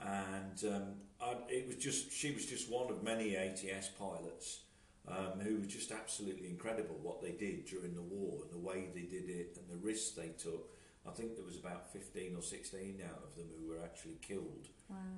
and 0.00 0.64
um, 0.64 0.82
I, 1.20 1.36
it 1.48 1.66
was 1.66 1.76
just 1.76 2.12
she 2.12 2.32
was 2.32 2.44
just 2.44 2.70
one 2.70 2.90
of 2.90 3.02
many 3.02 3.36
ATS 3.36 3.88
pilots. 3.98 4.60
Um, 5.06 5.40
who 5.40 5.56
were 5.56 5.64
just 5.64 5.90
absolutely 5.90 6.48
incredible 6.48 6.94
what 7.02 7.22
they 7.22 7.30
did 7.30 7.64
during 7.64 7.94
the 7.94 8.02
war 8.02 8.40
and 8.42 8.52
the 8.52 8.58
way 8.58 8.88
they 8.94 9.04
did 9.04 9.30
it 9.30 9.56
and 9.56 9.66
the 9.70 9.82
risks 9.82 10.10
they 10.10 10.28
took. 10.36 10.68
I 11.08 11.12
think 11.12 11.34
there 11.34 11.46
was 11.46 11.56
about 11.56 11.90
15 11.90 12.36
or 12.36 12.42
16 12.42 13.00
out 13.08 13.22
of 13.24 13.34
them 13.34 13.46
who 13.58 13.72
were 13.72 13.82
actually 13.82 14.18
killed 14.20 14.68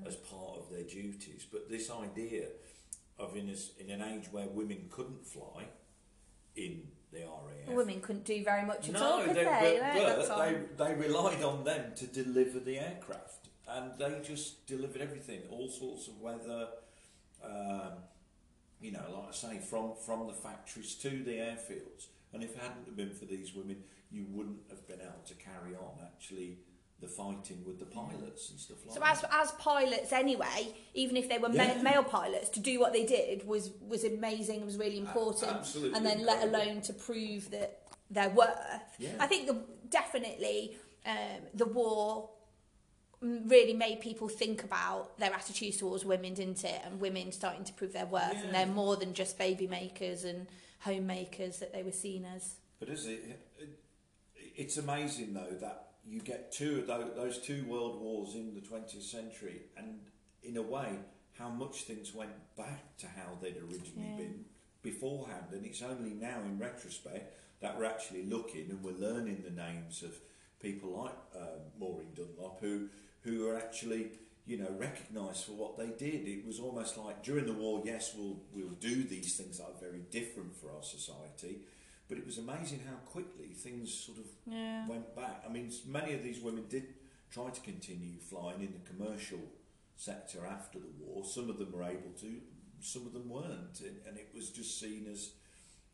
as 0.06 0.14
part 0.14 0.58
of 0.58 0.70
their 0.70 0.84
duties. 0.84 1.44
But 1.50 1.68
this 1.68 1.90
idea 1.90 2.46
of 3.18 3.36
in, 3.36 3.48
a, 3.48 3.82
in 3.82 3.90
an 3.90 4.00
age 4.00 4.26
where 4.30 4.46
women 4.46 4.86
couldn't 4.90 5.26
fly 5.26 5.64
in 6.54 6.82
the 7.12 7.20
RAF. 7.20 7.74
Women 7.74 8.00
couldn't 8.00 8.24
do 8.24 8.42
very 8.44 8.64
much 8.64 8.88
at 8.88 8.94
no, 8.94 9.02
all, 9.02 9.22
could 9.22 9.36
they, 9.36 9.44
they? 9.44 9.80
but, 9.80 10.28
but 10.28 10.76
they, 10.78 10.84
they 10.84 10.94
relied 10.94 11.42
on 11.42 11.64
them 11.64 11.92
to 11.96 12.06
deliver 12.06 12.60
the 12.60 12.78
aircraft. 12.78 13.48
And 13.68 13.92
they 13.98 14.20
just 14.24 14.66
delivered 14.66 15.00
everything, 15.00 15.42
all 15.50 15.68
sorts 15.68 16.08
of 16.08 16.20
weather, 16.20 16.68
um, 17.44 17.92
you 18.80 18.92
know, 18.92 19.04
like 19.14 19.28
I 19.28 19.32
say, 19.32 19.58
from, 19.58 19.92
from 20.04 20.26
the 20.26 20.32
factories 20.32 20.94
to 20.96 21.10
the 21.10 21.32
airfields. 21.32 22.06
And 22.32 22.42
if 22.42 22.56
it 22.56 22.62
hadn't 22.62 22.96
been 22.96 23.10
for 23.10 23.26
these 23.26 23.54
women, 23.54 23.82
you 24.10 24.26
wouldn't 24.30 24.60
have 24.70 24.86
been 24.88 25.00
able 25.00 25.22
to 25.26 25.34
carry 25.34 25.76
on 25.76 26.04
actually 26.04 26.58
the 27.00 27.08
fighting 27.08 27.64
with 27.64 27.78
the 27.78 27.86
pilots 27.86 28.50
and 28.50 28.60
stuff 28.60 28.78
like 28.84 28.94
So 28.94 29.00
that. 29.00 29.24
as 29.40 29.48
as 29.48 29.52
pilots 29.52 30.12
anyway, 30.12 30.74
even 30.94 31.16
if 31.16 31.28
they 31.28 31.38
were 31.38 31.50
Yeah. 31.50 31.74
ma- 31.76 31.82
male 31.82 32.04
pilots, 32.04 32.48
to 32.50 32.60
do 32.60 32.78
what 32.78 32.92
they 32.92 33.06
did 33.06 33.46
was 33.46 33.70
was 33.88 34.04
amazing. 34.04 34.60
It 34.60 34.66
was 34.66 34.76
really 34.76 34.98
important, 34.98 35.50
absolutely 35.52 35.96
and 35.96 36.04
then 36.04 36.24
let 36.26 36.42
alone 36.44 36.82
to 36.82 36.92
prove 36.92 37.50
that 37.50 37.82
their 38.10 38.28
worth. 38.30 38.56
Yeah. 38.98 39.10
I 39.18 39.26
think 39.26 39.46
the, 39.46 39.56
definitely 39.88 40.76
um, 41.06 41.40
the 41.54 41.64
war 41.66 42.30
really 43.22 43.74
made 43.74 44.00
people 44.00 44.28
think 44.28 44.64
about 44.64 45.18
their 45.18 45.32
attitudes 45.32 45.76
towards 45.76 46.04
women, 46.04 46.34
didn't 46.34 46.64
it? 46.64 46.80
And 46.84 47.00
women 47.00 47.32
starting 47.32 47.64
to 47.64 47.72
prove 47.72 47.92
their 47.92 48.06
worth, 48.06 48.42
and 48.44 48.54
they're 48.54 48.66
more 48.66 48.96
than 48.96 49.12
just 49.14 49.38
baby 49.38 49.66
makers 49.66 50.24
and 50.24 50.46
homemakers 50.80 51.58
that 51.58 51.72
they 51.72 51.82
were 51.82 51.92
seen 51.92 52.24
as. 52.24 52.56
But 52.78 52.88
is 52.88 53.06
it, 53.06 53.38
it? 53.58 53.68
It's 54.56 54.76
amazing 54.78 55.34
though 55.34 55.54
that 55.60 55.89
you 56.06 56.20
get 56.20 56.52
two 56.52 56.78
of 56.80 56.86
those, 56.86 57.10
those 57.16 57.38
two 57.38 57.64
world 57.66 58.00
wars 58.00 58.34
in 58.34 58.54
the 58.54 58.60
20th 58.60 59.02
century, 59.02 59.62
and 59.76 60.00
in 60.42 60.56
a 60.56 60.62
way, 60.62 60.98
how 61.38 61.48
much 61.48 61.82
things 61.82 62.14
went 62.14 62.32
back 62.56 62.96
to 62.98 63.06
how 63.06 63.38
they'd 63.40 63.56
originally 63.56 64.08
Yeah. 64.10 64.16
been 64.16 64.44
beforehand. 64.82 65.46
And 65.52 65.64
it's 65.64 65.82
only 65.82 66.10
now, 66.10 66.40
in 66.40 66.58
retrospect, 66.58 67.36
that 67.60 67.78
we're 67.78 67.84
actually 67.84 68.24
looking 68.24 68.70
and 68.70 68.82
we're 68.82 68.92
learning 68.92 69.42
the 69.44 69.50
names 69.50 70.02
of 70.02 70.16
people 70.60 70.90
like 71.02 71.14
um, 71.42 71.60
Maureen 71.78 72.12
Dunlop 72.14 72.60
who 72.60 72.88
who 73.22 73.46
are 73.48 73.56
actually 73.58 74.12
you 74.46 74.56
know 74.56 74.70
recognised 74.78 75.44
for 75.44 75.52
what 75.52 75.76
they 75.76 75.88
did. 75.88 76.26
It 76.26 76.46
was 76.46 76.58
almost 76.58 76.96
like 76.96 77.22
during 77.22 77.44
the 77.46 77.52
war, 77.52 77.82
yes, 77.84 78.14
we'll 78.16 78.38
we'll 78.54 78.76
do 78.80 79.04
these 79.04 79.36
things 79.36 79.58
that 79.58 79.64
are 79.64 79.78
very 79.80 80.00
different 80.10 80.54
for 80.56 80.70
our 80.74 80.82
society, 80.82 81.60
but 82.10 82.18
it 82.18 82.26
was 82.26 82.36
amazing 82.38 82.80
how 82.86 82.96
quickly 83.06 83.46
things 83.54 83.94
sort 83.94 84.18
of 84.18 84.26
Yeah. 84.46 84.86
went 84.86 85.14
back. 85.16 85.44
I 85.46 85.48
mean, 85.48 85.72
many 85.86 86.12
of 86.12 86.22
these 86.22 86.40
women 86.40 86.66
did 86.68 86.92
try 87.30 87.48
to 87.50 87.60
continue 87.60 88.18
flying 88.18 88.60
in 88.60 88.72
the 88.72 88.80
commercial 88.80 89.38
sector 89.96 90.44
after 90.44 90.78
the 90.80 90.90
war. 90.98 91.24
Some 91.24 91.48
of 91.48 91.58
them 91.58 91.70
were 91.72 91.84
able 91.84 92.10
to, 92.20 92.40
some 92.80 93.06
of 93.06 93.12
them 93.12 93.28
weren't, 93.28 93.80
and, 93.80 93.96
and 94.06 94.18
it 94.18 94.30
was 94.34 94.50
just 94.50 94.78
seen 94.80 95.06
as 95.10 95.30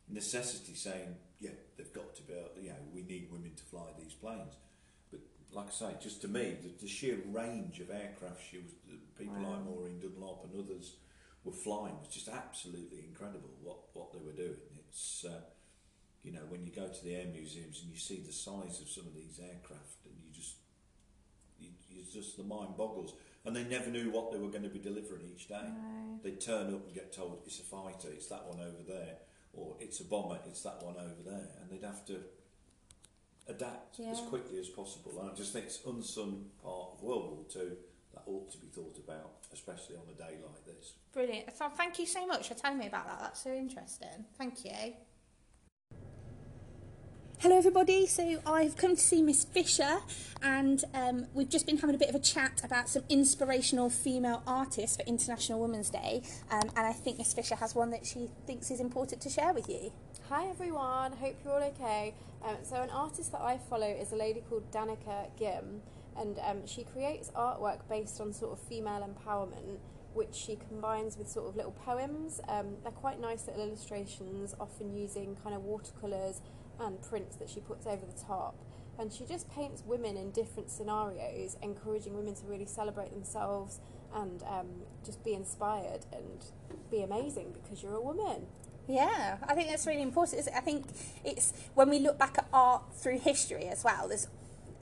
necessity, 0.09 0.73
saying, 0.73 1.15
yeah, 1.39 1.51
they've 1.77 1.93
got 1.93 2.15
to 2.15 2.23
be, 2.23 2.33
able, 2.33 2.49
you 2.61 2.69
know, 2.69 2.75
we 2.93 3.03
need 3.03 3.31
women 3.31 3.53
to 3.55 3.63
fly 3.63 3.87
these 3.99 4.13
planes. 4.13 4.55
But 5.11 5.19
like 5.51 5.67
I 5.67 5.71
say, 5.71 5.95
just 6.01 6.21
to 6.23 6.27
me, 6.27 6.55
the, 6.63 6.69
the 6.81 6.87
sheer 6.87 7.19
range 7.27 7.79
of 7.79 7.91
aircraft 7.91 8.41
she 8.49 8.57
was, 8.57 8.71
the 8.89 8.97
people 9.23 9.35
like 9.35 9.45
Wow. 9.59 9.63
Maureen 9.65 9.99
Dunlop 9.99 10.45
and 10.45 10.63
others 10.63 10.93
were 11.43 11.51
flying 11.51 11.99
was 11.99 12.07
just 12.09 12.27
absolutely 12.29 12.99
incredible. 13.07 13.49
What 13.61 13.77
what 13.93 14.11
they 14.13 14.19
were 14.19 14.31
doing, 14.35 14.57
it's. 14.79 15.25
Uh, 15.25 15.41
you 16.27 16.33
know, 16.33 16.45
when 16.49 16.65
you 16.65 16.73
go 16.73 16.87
to 16.89 17.03
the 17.05 17.15
air 17.15 17.27
museums 17.31 17.81
and 17.81 17.89
you 17.89 17.97
see 17.97 18.19
the 18.19 18.33
size 18.33 18.81
of 18.81 18.89
some 18.89 19.07
of 19.07 19.15
these 19.15 19.39
aircraft, 19.39 20.03
and 20.03 20.13
you 20.19 20.29
just, 20.33 20.55
you, 21.57 21.69
you 21.89 22.03
just 22.11 22.35
the 22.35 22.43
mind 22.43 22.75
boggles. 22.75 23.13
And 23.45 23.55
they 23.55 23.63
never 23.63 23.89
knew 23.89 24.11
what 24.11 24.33
they 24.33 24.37
were 24.37 24.49
going 24.49 24.63
to 24.63 24.69
be 24.69 24.79
delivering 24.79 25.21
each 25.33 25.47
day. 25.47 25.69
They'd 26.21 26.41
turn 26.41 26.73
up 26.73 26.85
and 26.85 26.93
get 26.93 27.13
told 27.13 27.43
it's 27.45 27.61
a 27.61 27.63
fighter, 27.63 28.09
it's 28.11 28.27
that 28.27 28.45
one 28.45 28.59
over 28.59 28.83
there, 28.85 29.15
or 29.53 29.77
it's 29.79 30.01
a 30.01 30.03
bomber, 30.03 30.37
it's 30.45 30.63
that 30.63 30.83
one 30.83 30.95
over 30.97 31.23
there, 31.25 31.47
and 31.61 31.71
they'd 31.71 31.87
have 31.87 32.05
to 32.07 32.19
adapt 33.47 34.01
as 34.01 34.19
quickly 34.27 34.59
as 34.59 34.67
possible. 34.67 35.13
And 35.21 35.31
I 35.31 35.33
just 35.33 35.53
think 35.53 35.67
it's 35.67 35.79
unsung 35.87 36.47
part 36.61 36.89
of 36.95 37.03
World 37.03 37.31
War 37.31 37.45
Two 37.49 37.77
that 38.13 38.23
ought 38.25 38.51
to 38.51 38.57
be 38.57 38.67
thought 38.67 38.97
about, 38.97 39.31
especially 39.53 39.95
on 39.95 40.03
a 40.13 40.17
day 40.17 40.35
like 40.43 40.65
this. 40.65 40.95
Brilliant. 41.13 41.53
Thank 41.77 41.99
you 41.99 42.05
so 42.05 42.27
much 42.27 42.49
for 42.49 42.53
telling 42.53 42.79
me 42.79 42.87
about 42.87 43.07
that. 43.07 43.19
That's 43.21 43.41
so 43.41 43.53
interesting. 43.53 44.25
Thank 44.37 44.65
you. 44.65 44.93
Hello, 47.39 47.55
everybody. 47.55 48.07
So 48.07 48.41
I've 48.47 48.75
come 48.75 48.95
to 48.95 49.01
see 49.01 49.21
Miss 49.21 49.45
Fisher, 49.45 49.99
and 50.41 50.83
um, 50.95 51.27
we've 51.35 51.47
just 51.47 51.67
been 51.67 51.77
having 51.77 51.93
a 51.93 51.97
bit 51.99 52.09
of 52.09 52.15
a 52.15 52.19
chat 52.19 52.61
about 52.63 52.89
some 52.89 53.03
inspirational 53.09 53.91
female 53.91 54.41
artists 54.47 54.97
for 54.97 55.03
International 55.03 55.59
Women's 55.59 55.91
Day. 55.91 56.23
Um, 56.49 56.63
and 56.75 56.87
I 56.87 56.93
think 56.93 57.19
Miss 57.19 57.35
Fisher 57.35 57.53
has 57.53 57.75
one 57.75 57.91
that 57.91 58.07
she 58.07 58.31
thinks 58.47 58.71
is 58.71 58.79
important 58.79 59.21
to 59.21 59.29
share 59.29 59.53
with 59.53 59.69
you. 59.69 59.91
Hi 60.29 60.47
everyone, 60.47 61.11
hope 61.11 61.35
you're 61.43 61.53
all 61.53 61.63
okay. 61.75 62.15
Um, 62.43 62.55
so, 62.63 62.81
an 62.81 62.89
artist 62.89 63.31
that 63.33 63.41
I 63.41 63.59
follow 63.69 63.87
is 63.87 64.11
a 64.11 64.15
lady 64.15 64.41
called 64.49 64.71
Danica 64.71 65.29
Gim, 65.37 65.81
and 66.19 66.39
um, 66.39 66.65
she 66.65 66.85
creates 66.85 67.29
artwork 67.35 67.81
based 67.87 68.19
on 68.19 68.33
sort 68.33 68.53
of 68.53 68.59
female 68.67 69.07
empowerment, 69.07 69.77
which 70.15 70.33
she 70.33 70.55
combines 70.69 71.15
with 71.19 71.29
sort 71.29 71.47
of 71.47 71.55
little 71.55 71.75
poems. 71.85 72.41
Um, 72.47 72.77
they're 72.81 72.91
quite 72.91 73.21
nice 73.21 73.45
little 73.45 73.61
illustrations, 73.61 74.55
often 74.59 74.91
using 74.97 75.37
kind 75.43 75.55
of 75.55 75.65
watercolours 75.65 76.41
and 76.79 77.01
prints 77.01 77.35
that 77.37 77.49
she 77.49 77.59
puts 77.59 77.85
over 77.85 78.05
the 78.05 78.19
top. 78.19 78.55
And 78.99 79.13
she 79.13 79.25
just 79.25 79.49
paints 79.51 79.83
women 79.85 80.17
in 80.17 80.31
different 80.31 80.71
scenarios, 80.71 81.55
encouraging 81.61 82.15
women 82.15 82.33
to 82.35 82.45
really 82.47 82.65
celebrate 82.65 83.11
themselves 83.11 83.79
and 84.15 84.41
um, 84.43 84.67
just 85.05 85.23
be 85.23 85.33
inspired 85.33 86.05
and 86.11 86.45
be 86.89 87.03
amazing 87.03 87.53
because 87.61 87.83
you're 87.83 87.93
a 87.93 88.01
woman. 88.01 88.47
Yeah, 88.87 89.37
I 89.43 89.53
think 89.53 89.69
that's 89.69 89.85
really 89.85 90.01
important. 90.01 90.47
I 90.55 90.61
think 90.61 90.85
it's 91.23 91.53
when 91.75 91.89
we 91.89 91.99
look 91.99 92.17
back 92.17 92.37
at 92.37 92.47
art 92.53 92.83
through 92.95 93.19
history 93.19 93.65
as 93.67 93.83
well. 93.83 94.07
There's 94.07 94.27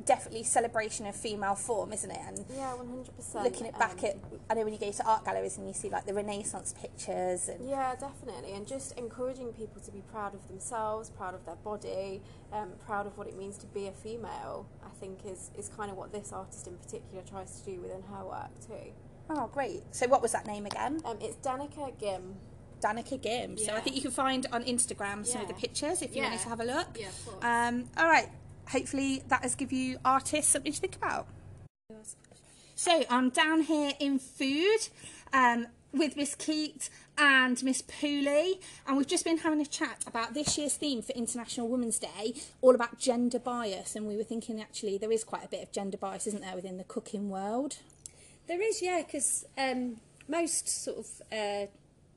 definitely 0.05 0.43
celebration 0.43 1.05
of 1.07 1.15
female 1.15 1.55
form, 1.55 1.91
isn't 1.93 2.11
it? 2.11 2.19
And 2.27 2.45
Yeah, 2.55 2.73
one 2.75 2.87
hundred 2.87 3.15
percent. 3.15 3.43
looking 3.43 3.67
at 3.67 3.77
back 3.79 4.03
at, 4.03 4.17
I 4.49 4.53
know 4.53 4.63
when 4.63 4.73
you 4.73 4.79
go 4.79 4.91
to 4.91 5.05
art 5.05 5.25
galleries 5.25 5.57
and 5.57 5.67
you 5.67 5.73
see 5.73 5.89
like 5.89 6.05
the 6.05 6.13
Renaissance 6.13 6.73
pictures 6.79 7.49
and 7.49 7.67
Yeah, 7.67 7.95
definitely, 7.95 8.53
and 8.53 8.67
just 8.67 8.97
encouraging 8.97 9.51
people 9.53 9.81
to 9.81 9.91
be 9.91 10.01
proud 10.11 10.33
of 10.33 10.47
themselves, 10.47 11.09
proud 11.09 11.33
of 11.33 11.45
their 11.45 11.55
body, 11.55 12.21
um, 12.53 12.73
proud 12.85 13.07
of 13.07 13.17
what 13.17 13.27
it 13.27 13.37
means 13.37 13.57
to 13.59 13.65
be 13.67 13.87
a 13.87 13.91
female. 13.91 14.67
I 14.85 14.89
think 14.99 15.25
is 15.25 15.51
is 15.57 15.69
kind 15.75 15.91
of 15.91 15.97
what 15.97 16.11
this 16.13 16.31
artist 16.31 16.67
in 16.67 16.77
particular 16.77 17.23
tries 17.23 17.59
to 17.59 17.65
do 17.71 17.81
within 17.81 18.01
her 18.03 18.23
work 18.25 18.51
too. 18.65 18.91
oh 19.29 19.47
great. 19.51 19.83
So 19.91 20.07
what 20.07 20.21
was 20.21 20.31
that 20.33 20.45
name 20.45 20.65
again? 20.65 21.01
Um, 21.03 21.17
it's 21.19 21.35
Danica 21.45 21.97
Gim. 21.99 22.35
Danica 22.79 23.19
Gim. 23.21 23.55
Yeah. 23.57 23.65
So 23.67 23.75
I 23.75 23.79
think 23.81 23.95
you 23.95 24.01
can 24.03 24.11
find 24.11 24.45
on 24.51 24.63
Instagram 24.63 25.25
some 25.25 25.41
of 25.41 25.47
the 25.47 25.53
pictures 25.55 26.01
if 26.01 26.15
you 26.15 26.21
Yeah. 26.21 26.29
wanted 26.29 26.43
to 26.43 26.49
have 26.49 26.59
a 26.59 26.63
look. 26.65 26.97
Yeah, 26.99 27.07
of 27.07 27.25
course. 27.25 27.43
Um, 27.43 27.89
all 27.97 28.07
right. 28.07 28.29
Hopefully 28.69 29.23
that 29.27 29.41
has 29.41 29.55
give 29.55 29.71
you 29.71 29.97
artists 30.03 30.51
something 30.51 30.73
to 30.73 30.79
think 30.79 30.95
about. 30.95 31.27
So 32.75 33.03
I'm 33.09 33.29
down 33.29 33.61
here 33.61 33.93
in 33.99 34.19
food 34.19 34.89
um, 35.31 35.67
with 35.93 36.17
Miss 36.17 36.35
Keat 36.35 36.89
and 37.17 37.63
Miss 37.63 37.81
Pooley, 37.81 38.59
and 38.85 38.97
we've 38.97 39.07
just 39.07 39.23
been 39.23 39.37
having 39.37 39.61
a 39.61 39.65
chat 39.65 40.03
about 40.05 40.33
this 40.33 40.57
year's 40.57 40.75
theme 40.75 41.01
for 41.01 41.13
International 41.13 41.69
Women's 41.69 41.99
Day, 41.99 42.33
all 42.61 42.75
about 42.75 42.99
gender 42.99 43.39
bias. 43.39 43.95
And 43.95 44.07
we 44.07 44.17
were 44.17 44.23
thinking 44.23 44.61
actually 44.61 44.97
there 44.97 45.11
is 45.11 45.23
quite 45.23 45.45
a 45.45 45.47
bit 45.47 45.63
of 45.63 45.71
gender 45.71 45.97
bias, 45.97 46.27
isn't 46.27 46.41
there, 46.41 46.55
within 46.55 46.77
the 46.77 46.83
cooking 46.83 47.29
world? 47.29 47.77
There 48.47 48.61
is, 48.61 48.81
yeah, 48.81 49.01
because 49.05 49.45
um, 49.57 49.97
most 50.27 50.67
sort 50.67 50.97
of 50.97 51.21
uh, 51.31 51.67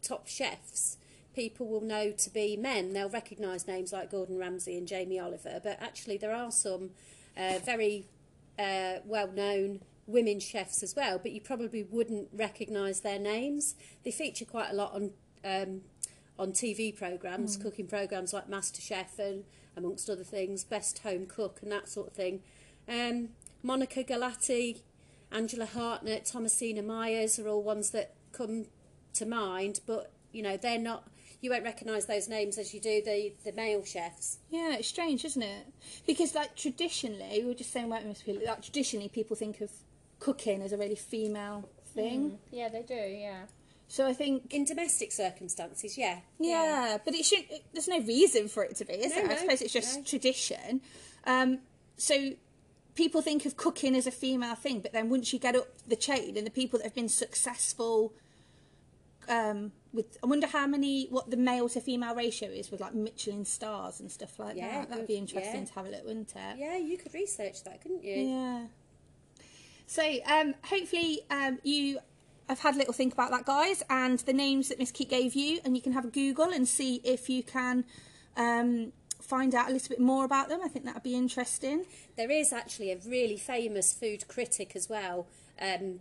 top 0.03 0.27
chefs 0.27 0.98
people 1.39 1.69
will 1.69 1.81
know 1.81 2.11
to 2.11 2.31
be 2.31 2.57
men. 2.57 2.93
They'll 2.93 3.09
recognise 3.09 3.69
names 3.69 3.93
like 3.93 4.11
Gordon 4.11 4.39
Ramsay 4.39 4.77
and 4.77 4.89
Jamie 4.89 5.21
Oliver, 5.21 5.61
but 5.63 5.81
actually 5.81 6.17
there 6.17 6.35
are 6.35 6.51
some 6.51 6.91
uh, 7.37 7.61
very 7.65 8.09
uh, 8.59 8.95
well 9.05 9.31
known 9.31 9.83
women 10.09 10.41
chefs 10.41 10.83
as 10.83 10.97
well, 10.97 11.17
but 11.17 11.31
you 11.31 11.41
probably 11.41 11.85
wouldn't 11.85 12.29
recognise 12.33 13.01
their 13.01 13.21
names. 13.21 13.77
They 14.05 14.11
feature 14.11 14.45
quite 14.45 14.71
a 14.71 14.75
lot 14.75 14.93
on. 14.95 15.13
Um, 15.45 15.83
on 16.41 16.53
TV 16.53 16.97
programs, 16.97 17.57
cooking 17.57 17.89
programs 17.89 18.33
like 18.33 18.49
MasterChef 18.49 19.19
and 19.19 19.43
amongst 19.77 20.09
other 20.09 20.23
things, 20.23 20.63
Best 20.63 21.01
Home 21.01 21.27
Cook 21.27 21.59
and 21.63 21.73
that 21.73 21.89
sort 21.89 22.07
of 22.07 22.13
thing. 22.13 22.43
Um, 22.89 23.31
Monica 23.61 24.05
Galetti, 24.05 24.83
Angela 25.33 25.67
Hartnett, 25.67 26.27
Thomasina 26.27 26.81
Miers 26.81 27.41
are 27.41 27.49
all 27.49 27.63
ones 27.65 27.91
that 27.91 28.15
come 28.31 28.67
to 29.15 29.27
mind, 29.27 29.81
but 29.85 30.13
you 30.33 30.43
know 30.43 30.57
they're 30.57 30.79
not. 30.79 31.09
You 31.41 31.51
won't 31.51 31.65
recognise 31.65 32.07
those 32.07 32.29
names 32.29 32.59
as 32.59 32.75
you 32.75 32.81
do 32.81 33.01
the 33.05 33.33
the 33.45 33.53
male 33.53 33.85
chefs. 33.85 34.39
Yeah, 34.51 34.75
it's 34.75 34.89
strange, 34.89 35.25
isn't 35.25 35.43
it? 35.43 35.67
Because 36.07 36.35
like 36.35 36.57
traditionally, 36.57 37.41
we 37.41 37.45
were 37.47 37.55
just 37.55 37.73
saying 37.73 37.87
about 37.87 38.05
Miss 38.05 38.23
Pooley, 38.23 38.45
like 38.47 38.63
traditionally 38.63 39.09
people 39.09 39.37
think 39.37 39.61
of 39.61 39.71
cooking 40.19 40.63
as 40.63 40.73
a 40.73 40.77
really 40.77 40.97
female 40.97 41.69
thing. 41.95 42.39
Yeah, 42.51 42.69
they 42.69 42.83
do. 42.83 42.95
Yeah. 42.95 43.43
So 43.91 44.07
I 44.07 44.13
think 44.13 44.53
In 44.53 44.65
domestic 44.67 45.13
circumstances, 45.13 45.97
yeah, 45.97 46.19
Yeah, 46.39 46.99
but 47.05 47.15
it 47.15 47.25
should. 47.25 47.45
It, 47.51 47.65
there's 47.73 47.89
no 47.89 48.01
reason 48.01 48.49
for 48.49 48.63
it 48.65 48.77
to 48.77 48.85
be, 48.85 48.95
is 48.95 49.15
No, 49.17 49.23
there? 49.23 49.31
I 49.31 49.37
suppose 49.37 49.63
it's 49.63 49.73
just 49.73 49.97
no. 49.99 50.03
tradition. 50.05 50.83
Um, 51.25 51.61
so 51.97 52.33
people 52.97 53.23
think 53.23 53.47
of 53.47 53.57
cooking 53.57 53.95
as 53.97 54.07
a 54.07 54.11
female 54.11 54.57
thing, 54.57 54.81
but 54.81 54.93
then 54.93 55.09
once 55.09 55.33
you 55.33 55.39
get 55.39 55.55
up 55.57 55.69
the 55.87 55.97
chain, 55.97 56.37
and 56.37 56.47
the 56.47 56.51
people 56.51 56.79
that 56.81 56.85
have 56.85 56.95
been 56.95 57.09
successful, 57.09 58.13
um, 59.29 59.73
with 59.93 60.19
I 60.23 60.27
wonder 60.27 60.47
how 60.47 60.67
many 60.67 61.07
what 61.09 61.31
the 61.31 61.37
male 61.37 61.69
to 61.71 61.81
female 61.81 62.15
ratio 62.15 62.49
is 62.51 62.71
with 62.71 62.81
like 62.81 62.95
Michelin 62.95 63.45
stars 63.45 64.01
and 64.01 64.11
stuff 64.11 64.39
like 64.39 64.57
Yeah, 64.57 64.81
that. 64.81 64.91
That'd 64.91 65.07
be 65.07 65.17
interesting 65.17 65.61
yeah. 65.61 65.65
to 65.67 65.73
have 65.75 65.87
a 65.87 65.91
look, 65.91 66.05
wouldn't 66.05 66.33
it? 66.37 66.59
yeah. 66.59 66.77
You 66.77 66.99
could 66.99 67.15
research 67.15 67.65
that, 67.65 67.81
couldn't 67.81 68.05
you? 68.05 68.15
Yeah. 68.15 68.67
So 69.87 70.03
um, 70.27 70.55
hopefully 70.65 71.21
um, 71.31 71.59
you 71.63 71.99
have 72.49 72.59
had 72.61 72.75
a 72.75 72.79
little 72.79 72.93
think 72.93 73.13
about 73.15 73.31
that, 73.31 73.45
guys, 73.47 73.83
and 73.89 74.19
the 74.21 74.33
names 74.35 74.69
that 74.69 74.79
Miss 74.79 74.91
Keat 74.91 75.09
gave 75.09 75.35
you, 75.35 75.61
and 75.65 75.77
you 75.77 75.83
can 75.83 75.93
have 75.93 76.05
a 76.05 76.11
Google 76.11 76.51
and 76.51 76.69
see 76.69 77.01
if 77.05 77.29
you 77.31 77.43
can 77.43 77.85
um, 78.37 78.93
find 79.21 79.55
out 79.55 79.69
a 79.71 79.73
little 79.73 79.89
bit 79.89 80.01
more 80.01 80.25
about 80.27 80.49
them. 80.51 80.61
I 80.63 80.69
think 80.69 80.85
that 80.85 80.95
would 80.95 81.03
be 81.03 81.15
interesting. 81.15 81.87
There 82.17 82.31
is 82.31 82.53
actually 82.53 82.93
a 82.93 82.99
really 83.07 83.37
famous 83.39 83.93
food 83.95 84.29
critic 84.29 84.73
as 84.75 84.89
well. 84.91 85.27
Um, 85.61 86.01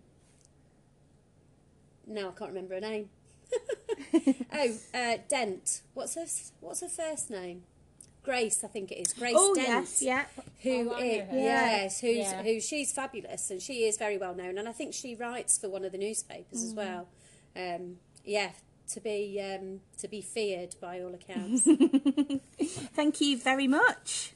now 2.06 2.29
I 2.29 2.32
can't 2.32 2.51
remember 2.51 2.75
her 2.75 2.82
name. 2.82 3.10
oh, 4.54 4.74
uh, 4.94 5.18
Dent. 5.30 5.82
What's 5.94 6.16
her 6.16 6.25
What's 6.62 6.82
her 6.82 6.88
first 6.89 7.30
name? 7.30 7.63
Grace, 8.24 8.62
I 8.63 8.68
think 8.68 8.92
it 8.92 8.96
is 8.96 9.13
Grace 9.13 9.36
oh 9.38 9.56
Dent. 9.56 9.68
yes, 9.70 10.01
yeah. 10.01 10.25
Who 10.63 10.92
Oh, 10.94 10.98
is, 10.98 11.24
yes, 11.32 12.01
who's 12.01 12.18
Yeah. 12.18 12.44
who 12.44 12.60
she's 12.60 12.92
fabulous 12.92 13.50
and 13.50 13.62
she 13.62 13.86
is 13.86 13.98
very 13.98 14.18
well 14.18 14.36
known 14.36 14.58
and 14.58 14.68
I 14.68 14.74
think 14.74 14.94
she 14.94 15.16
writes 15.16 15.58
for 15.58 15.70
one 15.70 15.86
of 15.86 15.94
the 15.94 15.98
newspapers 15.98 16.62
as 16.62 16.74
well. 16.74 17.08
Um, 17.56 17.98
yeah, 18.25 18.50
to 18.89 19.00
be 19.00 19.39
um, 19.42 19.80
to 20.00 20.10
be 20.10 20.20
feared 20.22 20.75
by 20.82 21.00
all 21.00 21.13
accounts. 21.13 21.63
Thank 22.96 23.22
you 23.22 23.38
very 23.38 23.68
much. 23.68 24.34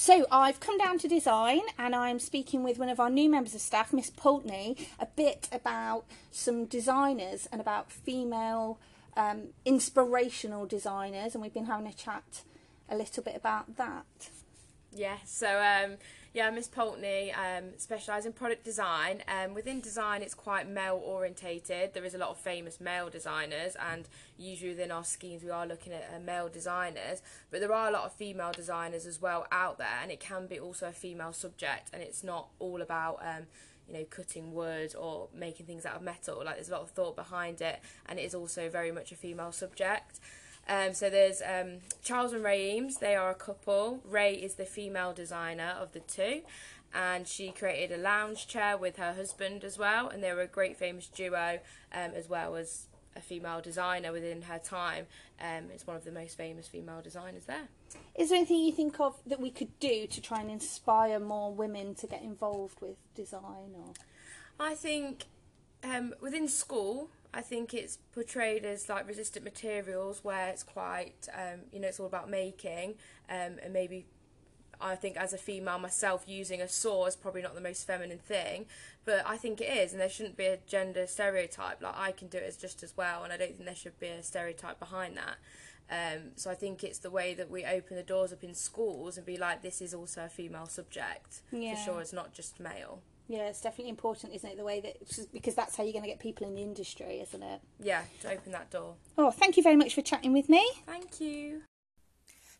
So 0.00 0.24
I've 0.30 0.60
come 0.60 0.78
down 0.78 0.96
to 1.00 1.08
design 1.08 1.60
and 1.78 1.94
I'm 1.94 2.18
speaking 2.18 2.62
with 2.62 2.78
one 2.78 2.88
of 2.88 2.98
our 2.98 3.10
new 3.10 3.28
members 3.28 3.54
of 3.54 3.60
staff, 3.60 3.92
Miss 3.92 4.08
Pulteney, 4.08 4.88
a 4.98 5.04
bit 5.04 5.46
about 5.52 6.06
some 6.30 6.64
designers 6.64 7.46
and 7.52 7.60
about 7.60 7.92
female 7.92 8.78
um, 9.14 9.48
inspirational 9.66 10.64
designers 10.64 11.34
and 11.34 11.42
we've 11.42 11.52
been 11.52 11.66
having 11.66 11.86
a 11.86 11.92
chat 11.92 12.44
a 12.88 12.96
little 12.96 13.22
bit 13.22 13.36
about 13.36 13.76
that. 13.76 14.30
Yeah, 14.90 15.18
so 15.26 15.60
um, 15.60 15.98
yeah, 16.32 16.48
Miss 16.50 16.68
Poltney 16.68 17.32
um, 17.36 17.72
in 18.24 18.32
product 18.32 18.64
design. 18.64 19.22
Um, 19.26 19.52
within 19.52 19.80
design, 19.80 20.22
it's 20.22 20.34
quite 20.34 20.68
male 20.68 21.00
orientated. 21.04 21.92
There 21.92 22.04
is 22.04 22.14
a 22.14 22.18
lot 22.18 22.30
of 22.30 22.38
famous 22.38 22.80
male 22.80 23.10
designers, 23.10 23.76
and 23.90 24.08
usually 24.38 24.70
within 24.70 24.92
our 24.92 25.02
schemes, 25.02 25.42
we 25.42 25.50
are 25.50 25.66
looking 25.66 25.92
at 25.92 26.08
uh, 26.14 26.20
male 26.20 26.48
designers. 26.48 27.22
But 27.50 27.60
there 27.60 27.72
are 27.72 27.88
a 27.88 27.90
lot 27.90 28.04
of 28.04 28.12
female 28.12 28.52
designers 28.52 29.06
as 29.06 29.20
well 29.20 29.46
out 29.50 29.78
there, 29.78 29.98
and 30.02 30.12
it 30.12 30.20
can 30.20 30.46
be 30.46 30.60
also 30.60 30.88
a 30.88 30.92
female 30.92 31.32
subject, 31.32 31.90
and 31.92 32.00
it's 32.00 32.22
not 32.22 32.48
all 32.58 32.80
about. 32.80 33.18
Um, 33.22 33.46
you 33.88 33.96
know, 33.96 34.04
cutting 34.04 34.54
wood 34.54 34.94
or 34.94 35.26
making 35.34 35.66
things 35.66 35.84
out 35.84 35.96
of 35.96 36.02
metal. 36.02 36.42
Like, 36.44 36.54
there's 36.54 36.68
a 36.68 36.72
lot 36.72 36.82
of 36.82 36.90
thought 36.90 37.16
behind 37.16 37.60
it, 37.60 37.80
and 38.06 38.20
it 38.20 38.22
is 38.22 38.36
also 38.36 38.68
very 38.68 38.92
much 38.92 39.10
a 39.10 39.16
female 39.16 39.50
subject. 39.50 40.20
Um, 40.70 40.94
so 40.94 41.10
there's 41.10 41.42
um, 41.42 41.78
Charles 42.04 42.32
and 42.32 42.44
Ray 42.44 42.76
Eames. 42.76 42.98
They 42.98 43.16
are 43.16 43.28
a 43.28 43.34
couple. 43.34 44.00
Ray 44.04 44.34
is 44.34 44.54
the 44.54 44.64
female 44.64 45.12
designer 45.12 45.74
of 45.80 45.90
the 45.90 45.98
two, 45.98 46.42
and 46.94 47.26
she 47.26 47.50
created 47.50 47.98
a 47.98 48.00
lounge 48.00 48.46
chair 48.46 48.76
with 48.76 48.96
her 48.96 49.12
husband 49.12 49.64
as 49.64 49.76
well. 49.76 50.08
And 50.08 50.22
they 50.22 50.32
were 50.32 50.42
a 50.42 50.46
great 50.46 50.76
famous 50.76 51.08
duo, 51.08 51.58
um, 51.92 52.12
as 52.14 52.28
well 52.28 52.54
as 52.54 52.86
a 53.16 53.20
female 53.20 53.60
designer 53.60 54.12
within 54.12 54.42
her 54.42 54.60
time. 54.60 55.06
Um, 55.40 55.64
it's 55.74 55.88
one 55.88 55.96
of 55.96 56.04
the 56.04 56.12
most 56.12 56.36
famous 56.36 56.68
female 56.68 57.00
designers 57.02 57.46
there. 57.46 57.68
Is 58.14 58.28
there 58.28 58.36
anything 58.36 58.60
you 58.60 58.72
think 58.72 59.00
of 59.00 59.16
that 59.26 59.40
we 59.40 59.50
could 59.50 59.76
do 59.80 60.06
to 60.06 60.20
try 60.20 60.40
and 60.40 60.50
inspire 60.50 61.18
more 61.18 61.52
women 61.52 61.96
to 61.96 62.06
get 62.06 62.22
involved 62.22 62.80
with 62.80 62.96
design 63.16 63.74
or 63.74 63.92
I 64.60 64.74
think 64.74 65.24
um, 65.82 66.14
within 66.20 66.46
school, 66.46 67.08
I 67.32 67.42
think 67.42 67.74
it's 67.74 67.98
portrayed 68.12 68.64
as 68.64 68.88
like 68.88 69.06
resistant 69.06 69.44
materials 69.44 70.24
where 70.24 70.48
it's 70.48 70.62
quite, 70.62 71.28
um, 71.32 71.60
you 71.72 71.78
know, 71.80 71.88
it's 71.88 72.00
all 72.00 72.06
about 72.06 72.28
making, 72.28 72.94
um, 73.28 73.58
and 73.62 73.72
maybe 73.72 74.06
I 74.80 74.96
think 74.96 75.16
as 75.16 75.32
a 75.32 75.38
female 75.38 75.78
myself, 75.78 76.24
using 76.26 76.60
a 76.60 76.68
saw 76.68 77.06
is 77.06 77.14
probably 77.14 77.42
not 77.42 77.54
the 77.54 77.60
most 77.60 77.86
feminine 77.86 78.18
thing, 78.18 78.66
but 79.04 79.22
I 79.26 79.36
think 79.36 79.60
it 79.60 79.64
is, 79.70 79.92
and 79.92 80.00
there 80.00 80.08
shouldn't 80.08 80.36
be 80.36 80.46
a 80.46 80.58
gender 80.66 81.06
stereotype. 81.06 81.82
Like 81.82 81.96
I 81.96 82.12
can 82.12 82.28
do 82.28 82.38
it 82.38 82.44
as 82.48 82.56
just 82.56 82.82
as 82.82 82.96
well, 82.96 83.22
and 83.22 83.32
I 83.32 83.36
don't 83.36 83.52
think 83.52 83.64
there 83.66 83.74
should 83.74 84.00
be 84.00 84.08
a 84.08 84.22
stereotype 84.22 84.78
behind 84.80 85.16
that. 85.18 85.36
Um, 85.92 86.30
so 86.36 86.50
I 86.50 86.54
think 86.54 86.82
it's 86.84 86.98
the 86.98 87.10
way 87.10 87.34
that 87.34 87.50
we 87.50 87.64
open 87.64 87.96
the 87.96 88.02
doors 88.04 88.32
up 88.32 88.44
in 88.44 88.54
schools 88.54 89.16
and 89.16 89.26
be 89.26 89.36
like, 89.36 89.60
this 89.60 89.82
is 89.82 89.92
also 89.92 90.24
a 90.24 90.28
female 90.28 90.66
subject 90.66 91.42
Yeah. 91.52 91.74
for 91.74 91.80
sure. 91.80 92.00
It's 92.00 92.12
not 92.12 92.32
just 92.32 92.60
male. 92.60 93.02
Yeah 93.30 93.46
it's 93.48 93.60
definitely 93.60 93.90
important 93.90 94.34
isn't 94.34 94.50
it 94.50 94.56
the 94.56 94.64
way 94.64 94.80
that 94.80 94.96
because 95.32 95.54
that's 95.54 95.76
how 95.76 95.84
you're 95.84 95.92
going 95.92 96.02
to 96.02 96.08
get 96.10 96.18
people 96.18 96.46
in 96.46 96.54
the 96.56 96.62
industry 96.62 97.20
isn't 97.20 97.42
it 97.42 97.60
Yeah, 97.80 98.02
to 98.22 98.32
open 98.32 98.50
that 98.52 98.70
door. 98.70 98.94
oh 99.16 99.30
thank 99.30 99.56
you 99.56 99.62
very 99.62 99.76
much 99.76 99.94
for 99.94 100.02
chatting 100.02 100.32
with 100.32 100.48
me 100.48 100.64
Thank 100.86 101.20
you. 101.20 101.62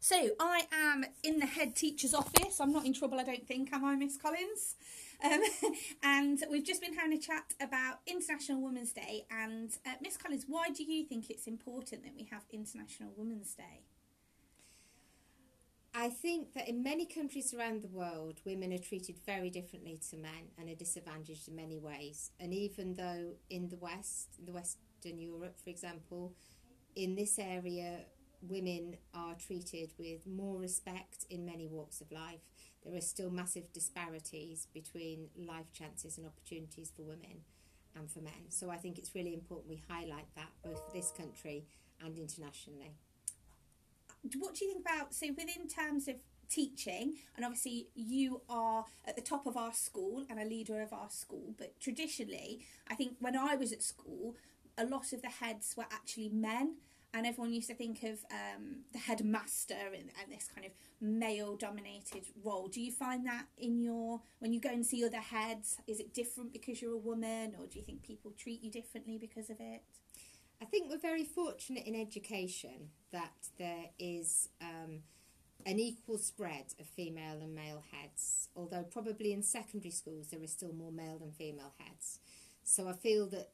So 0.03 0.31
I 0.41 0.63
am 0.73 1.05
in 1.23 1.41
the 1.41 1.47
head 1.47 1.77
teacher's 1.77 2.15
office. 2.15 2.59
I'm 2.59 2.73
not 2.73 2.87
in 2.87 2.95
trouble, 2.95 3.21
I 3.21 3.23
don't 3.25 3.47
think, 3.47 3.71
am 3.71 3.85
I, 3.85 3.97
Miss 3.97 4.17
Collins? 4.17 4.77
Um, 5.23 5.43
and 6.03 6.43
we've 6.51 6.65
just 6.65 6.81
been 6.81 6.95
having 6.95 7.13
a 7.13 7.21
chat 7.21 7.53
about 7.61 7.99
International 8.07 8.63
Women's 8.63 8.93
Day. 8.93 9.27
And 9.31 9.71
uh, 9.87 9.91
Miss 10.01 10.17
Collins, 10.17 10.47
why 10.49 10.69
do 10.71 10.85
you 10.85 11.05
think 11.05 11.29
it's 11.29 11.47
important 11.47 12.03
that 12.05 12.15
we 12.17 12.27
have 12.31 12.45
International 12.51 13.13
Women's 13.15 13.53
Day? 13.55 13.83
I 15.95 16.09
think 16.09 16.55
that 16.55 16.69
in 16.69 16.83
many 16.83 17.05
countries 17.05 17.53
around 17.53 17.83
the 17.83 17.89
world, 17.89 18.41
women 18.45 18.73
are 18.73 18.79
treated 18.79 19.17
very 19.27 19.51
differently 19.51 20.01
to 20.11 20.17
men 20.17 20.53
and 20.57 20.69
are 20.69 20.75
disadvantaged 20.75 21.49
in 21.49 21.57
many 21.57 21.79
ways. 21.79 22.31
And 22.39 22.55
even 22.55 22.95
though 22.95 23.35
in 23.51 23.69
the 23.69 23.77
West, 23.77 24.29
in 24.39 24.47
the 24.47 24.53
Western 24.53 25.19
Europe, 25.19 25.57
for 25.63 25.69
example, 25.69 26.35
in 26.95 27.17
this 27.17 27.39
area, 27.39 28.01
women 28.41 28.97
are 29.15 29.35
treated 29.35 29.93
with 29.99 30.27
more 30.27 30.59
respect 30.59 31.27
in 31.29 31.45
many 31.45 31.67
walks 31.67 32.01
of 32.01 32.11
life. 32.13 32.41
There 32.85 32.95
are 32.95 33.01
still 33.01 33.31
massive 33.31 33.73
disparities 33.73 34.69
between 34.73 35.29
life 35.37 35.73
chances 35.73 36.19
and 36.19 36.27
opportunities 36.27 36.93
for 36.95 37.03
women 37.03 37.43
and 37.97 38.11
for 38.11 38.21
men. 38.21 38.49
So 38.49 38.71
I 38.71 38.77
think 38.77 38.97
it's 38.97 39.15
really 39.15 39.35
important 39.35 39.69
we 39.69 39.83
highlight 39.89 40.35
that 40.37 40.51
both 40.63 40.79
for 40.87 40.93
this 40.95 41.11
country 41.11 41.67
and 42.03 42.17
internationally. 42.17 42.95
What 44.39 44.55
do 44.55 44.65
you 44.65 44.73
think 44.73 44.87
about, 44.87 45.15
so 45.15 45.29
within 45.29 45.69
terms 45.69 46.09
of 46.09 46.17
teaching, 46.49 47.15
and 47.37 47.45
obviously 47.45 47.89
you 47.95 48.43
are 48.49 48.85
at 49.07 49.17
the 49.17 49.23
top 49.23 49.47
of 49.47 49.57
our 49.57 49.73
school 49.73 50.25
and 50.29 50.39
a 50.39 50.45
leader 50.45 50.81
of 50.83 50.93
our 50.93 51.11
school, 51.11 51.55
but 51.59 51.79
traditionally, 51.81 52.61
I 52.89 52.95
think 52.95 53.17
when 53.21 53.37
I 53.37 53.57
was 53.57 53.73
at 53.73 53.83
school, 53.83 54.37
a 54.77 54.85
lot 54.85 55.13
of 55.13 55.23
the 55.23 55.29
heads 55.29 55.75
were 55.77 55.87
actually 55.91 56.29
men. 56.29 56.77
And 57.13 57.27
everyone 57.27 57.53
used 57.53 57.69
to 57.69 57.75
think 57.75 58.05
of 58.05 58.25
um, 58.31 58.85
the 58.93 58.99
headmaster 59.01 59.75
and, 59.75 60.13
and 60.23 60.31
this 60.31 60.49
kind 60.55 60.65
of 60.65 60.71
male 61.01 61.57
dominated 61.57 62.23
role. 62.45 62.69
Do 62.69 62.81
you 62.81 62.93
find 62.93 63.27
that 63.27 63.47
in 63.59 63.81
your, 63.81 64.21
when 64.39 64.53
you 64.53 64.61
go 64.61 64.69
and 64.69 64.87
see 64.87 65.05
other 65.05 65.17
heads, 65.17 65.79
is 65.89 65.99
it 65.99 66.15
different 66.15 66.53
because 66.53 66.81
you're 66.81 66.95
a 66.95 66.99
woman, 66.99 67.57
or 67.59 67.67
do 67.67 67.81
you 67.81 67.85
think 67.85 68.05
people 68.05 68.31
treat 68.39 68.63
you 68.63 68.71
differently 68.71 69.19
because 69.19 69.51
of 69.51 69.57
it? 69.59 69.83
I 70.63 70.67
think 70.67 70.91
we're 70.91 70.99
very 70.99 71.25
fortunate 71.25 71.87
in 71.87 71.95
education 71.95 72.91
that 73.13 73.49
there 73.59 73.87
is 73.99 74.51
um, 74.61 75.01
an 75.65 75.79
equal 75.79 76.19
spread 76.19 76.67
of 76.79 76.87
female 76.87 77.39
and 77.41 77.55
male 77.55 77.83
heads, 77.93 78.49
although 78.55 78.83
probably 78.83 79.33
in 79.33 79.43
secondary 79.43 79.91
schools 79.91 80.29
there 80.29 80.43
is 80.43 80.53
still 80.53 80.73
more 80.73 80.93
male 80.93 81.19
than 81.19 81.33
female 81.33 81.73
heads. 81.79 82.19
So 82.63 82.89
I 82.89 82.93
feel 82.93 83.27
that 83.29 83.53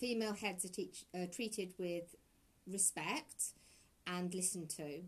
female 0.00 0.34
heads 0.34 0.64
are 0.64 0.68
teach, 0.68 1.04
uh, 1.14 1.26
treated 1.32 1.72
with 1.78 2.16
respect 2.66 3.52
and 4.06 4.34
listened 4.34 4.70
to, 4.70 5.02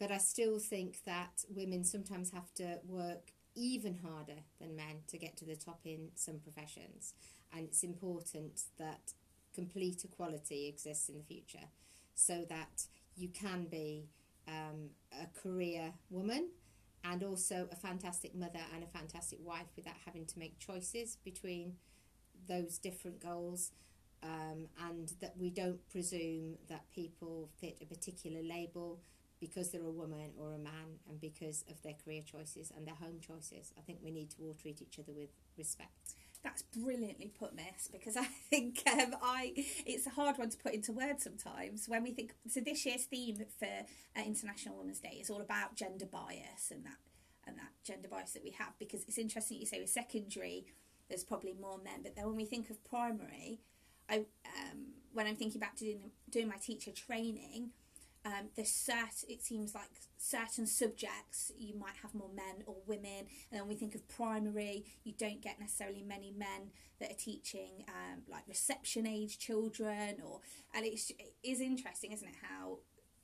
but 0.00 0.10
I 0.10 0.18
still 0.18 0.58
think 0.58 1.04
that 1.04 1.44
women 1.48 1.84
sometimes 1.84 2.32
have 2.32 2.52
to 2.54 2.80
work 2.86 3.30
even 3.54 3.98
harder 4.04 4.40
than 4.60 4.74
men 4.74 5.02
to 5.06 5.18
get 5.18 5.36
to 5.36 5.44
the 5.44 5.54
top 5.54 5.82
in 5.84 6.08
some 6.16 6.40
professions, 6.40 7.14
and 7.52 7.64
it's 7.64 7.84
important 7.84 8.62
that 8.78 9.12
complete 9.54 10.04
equality 10.04 10.68
exists 10.68 11.08
in 11.08 11.18
the 11.18 11.24
future 11.24 11.66
so 12.14 12.44
that 12.48 12.86
you 13.16 13.28
can 13.28 13.64
be 13.64 14.08
um, 14.48 14.90
a 15.20 15.26
career 15.40 15.92
woman 16.10 16.48
and 17.04 17.22
also 17.22 17.68
a 17.70 17.76
fantastic 17.76 18.34
mother 18.34 18.60
and 18.74 18.82
a 18.82 18.86
fantastic 18.86 19.38
wife 19.42 19.66
without 19.76 19.94
having 20.04 20.24
to 20.26 20.38
make 20.38 20.58
choices 20.58 21.18
between 21.24 21.74
those 22.48 22.78
different 22.78 23.20
goals 23.20 23.72
um, 24.22 24.66
and 24.88 25.12
that 25.20 25.34
we 25.38 25.50
don't 25.50 25.86
presume 25.90 26.56
that 26.68 26.84
people 26.94 27.50
fit 27.60 27.76
a 27.82 27.84
particular 27.84 28.42
label 28.42 29.00
because 29.40 29.70
they're 29.70 29.84
a 29.84 29.90
woman 29.90 30.30
or 30.38 30.54
a 30.54 30.58
man 30.58 30.98
and 31.08 31.20
because 31.20 31.64
of 31.70 31.80
their 31.82 31.92
career 32.04 32.22
choices 32.24 32.72
and 32.74 32.86
their 32.86 32.94
home 32.94 33.20
choices. 33.20 33.72
I 33.76 33.82
think 33.82 33.98
we 34.02 34.10
need 34.10 34.30
to 34.30 34.36
all 34.42 34.54
treat 34.54 34.80
each 34.80 34.98
other 34.98 35.12
with 35.12 35.28
respect. 35.58 36.14
That's 36.44 36.62
brilliantly 36.62 37.32
put, 37.38 37.54
Miss, 37.56 37.88
because 37.90 38.16
I 38.18 38.24
think 38.24 38.82
um, 38.92 39.16
I 39.22 39.54
it's 39.56 40.06
a 40.06 40.10
hard 40.10 40.38
one 40.38 40.50
to 40.50 40.58
put 40.58 40.74
into 40.74 40.92
words 40.92 41.24
sometimes. 41.24 41.88
When 41.88 42.02
we 42.02 42.12
think 42.12 42.34
so, 42.48 42.60
this 42.60 42.84
year's 42.84 43.04
theme 43.04 43.38
for 43.58 43.66
uh, 43.66 44.22
International 44.24 44.76
Women's 44.76 45.00
Day 45.00 45.18
is 45.20 45.30
all 45.30 45.40
about 45.40 45.74
gender 45.74 46.06
bias 46.06 46.70
and 46.70 46.84
that 46.84 46.98
and 47.46 47.56
that 47.56 47.72
gender 47.84 48.08
bias 48.08 48.32
that 48.32 48.44
we 48.44 48.50
have. 48.50 48.78
Because 48.78 49.04
it's 49.08 49.18
interesting 49.18 49.58
you 49.58 49.66
say 49.66 49.80
with 49.80 49.90
secondary, 49.90 50.66
there's 51.08 51.24
probably 51.24 51.54
more 51.58 51.78
men, 51.78 52.02
but 52.02 52.14
then 52.14 52.26
when 52.26 52.36
we 52.36 52.44
think 52.44 52.68
of 52.70 52.82
primary, 52.84 53.60
I 54.08 54.18
um, 54.44 54.92
when 55.14 55.26
I'm 55.26 55.36
thinking 55.36 55.60
about 55.60 55.76
doing 55.76 56.10
doing 56.30 56.48
my 56.48 56.56
teacher 56.56 56.92
training, 56.92 57.70
um, 58.24 58.48
there's 58.56 58.68
cert, 58.68 59.24
it 59.28 59.42
seems 59.42 59.74
like 59.74 59.88
certain 60.16 60.66
subjects 60.66 61.52
you 61.58 61.76
might 61.78 61.96
have 62.02 62.14
more 62.14 62.30
men 62.34 62.64
or 62.66 62.76
women, 62.86 63.26
and 63.50 63.60
then 63.60 63.68
we 63.68 63.74
think 63.74 63.94
of 63.94 64.08
primary, 64.08 64.84
you 65.04 65.12
don't 65.18 65.42
get 65.42 65.60
necessarily 65.60 66.02
many 66.02 66.32
men 66.36 66.70
that 67.00 67.10
are 67.10 67.18
teaching 67.18 67.84
um, 67.88 68.22
like 68.28 68.42
reception 68.48 69.06
age 69.06 69.38
children, 69.38 70.16
or 70.24 70.40
and 70.74 70.86
it's 70.86 71.10
it 71.10 71.34
is 71.42 71.60
interesting, 71.60 72.12
isn't 72.12 72.28
it? 72.28 72.34
How 72.48 72.78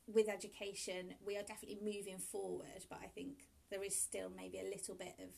with 0.07 0.29
education 0.29 1.15
we 1.25 1.37
are 1.37 1.43
definitely 1.43 1.79
moving 1.83 2.19
forward, 2.19 2.85
but 2.89 2.99
I 3.03 3.07
think 3.07 3.49
there 3.71 3.83
is 3.83 3.97
still 3.97 4.31
maybe 4.37 4.59
a 4.59 4.65
little 4.65 4.95
bit 4.95 5.15
of 5.19 5.31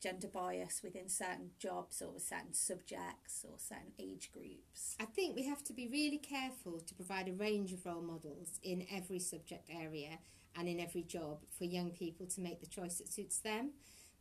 gender 0.00 0.28
bias 0.28 0.80
within 0.82 1.08
certain 1.08 1.50
jobs 1.58 2.00
or 2.02 2.18
certain 2.18 2.54
subjects 2.54 3.44
or 3.44 3.58
certain 3.58 3.92
age 3.98 4.30
groups. 4.32 4.96
I 4.98 5.04
think 5.04 5.36
we 5.36 5.46
have 5.46 5.62
to 5.64 5.72
be 5.72 5.88
really 5.88 6.18
careful 6.18 6.80
to 6.80 6.94
provide 6.94 7.28
a 7.28 7.32
range 7.32 7.72
of 7.72 7.84
role 7.84 8.02
models 8.02 8.58
in 8.62 8.86
every 8.90 9.18
subject 9.18 9.68
area 9.70 10.18
and 10.56 10.68
in 10.68 10.80
every 10.80 11.02
job 11.02 11.38
for 11.56 11.64
young 11.64 11.90
people 11.90 12.26
to 12.26 12.40
make 12.40 12.60
the 12.60 12.66
choice 12.66 12.98
that 12.98 13.12
suits 13.12 13.38
them 13.38 13.72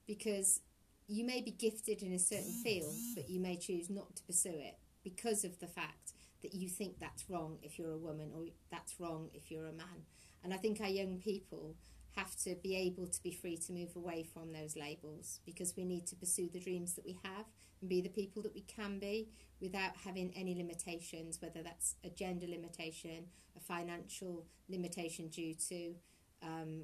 because 0.06 0.62
you 1.08 1.26
may 1.26 1.42
be 1.42 1.52
gifted 1.52 2.04
in 2.04 2.14
a 2.14 2.20
certain 2.20 2.54
field, 2.64 2.94
but 3.16 3.30
you 3.30 3.40
may 3.40 3.56
choose 3.56 3.90
not 3.90 4.16
to 4.16 4.24
pursue 4.24 4.54
it 4.54 4.78
because 5.04 5.44
of 5.44 5.60
the 5.60 5.68
fact 5.68 6.14
that 6.44 6.54
you 6.54 6.70
think 6.70 7.00
that's 7.00 7.30
wrong 7.30 7.58
if 7.64 7.80
you're 7.80 7.92
a 7.92 7.98
woman 7.98 8.32
or 8.36 8.46
that's 8.72 9.00
wrong 9.00 9.30
if 9.34 9.50
you're 9.50 9.68
a 9.68 9.74
man. 9.74 10.06
And 10.44 10.54
I 10.54 10.58
think 10.58 10.80
our 10.80 10.88
young 10.88 11.18
people 11.18 11.76
have 12.20 12.36
to 12.36 12.56
be 12.62 12.76
able 12.76 13.08
to 13.08 13.24
be 13.24 13.32
free 13.32 13.58
to 13.58 13.74
move 13.74 13.96
away 13.96 14.24
from 14.24 14.52
those 14.52 14.76
labels 14.76 15.40
because 15.46 15.74
we 15.78 15.86
need 15.86 16.06
to 16.08 16.16
pursue 16.16 16.50
the 16.52 16.60
dreams 16.60 16.94
that 16.94 17.06
we 17.06 17.20
have 17.24 17.46
and 17.82 17.90
be 17.90 18.02
the 18.02 18.10
people 18.10 18.42
that 18.42 18.54
we 18.54 18.62
can 18.62 19.00
be 19.00 19.30
without 19.62 19.92
having 20.04 20.32
any 20.36 20.56
limitations, 20.56 21.42
whether 21.42 21.62
that's 21.64 21.96
a 22.04 22.10
gender 22.10 22.48
limitation, 22.48 23.26
a 23.56 23.60
financial 23.60 24.46
limitation 24.70 25.28
due 25.30 25.54
to 25.54 25.96
um, 26.42 26.84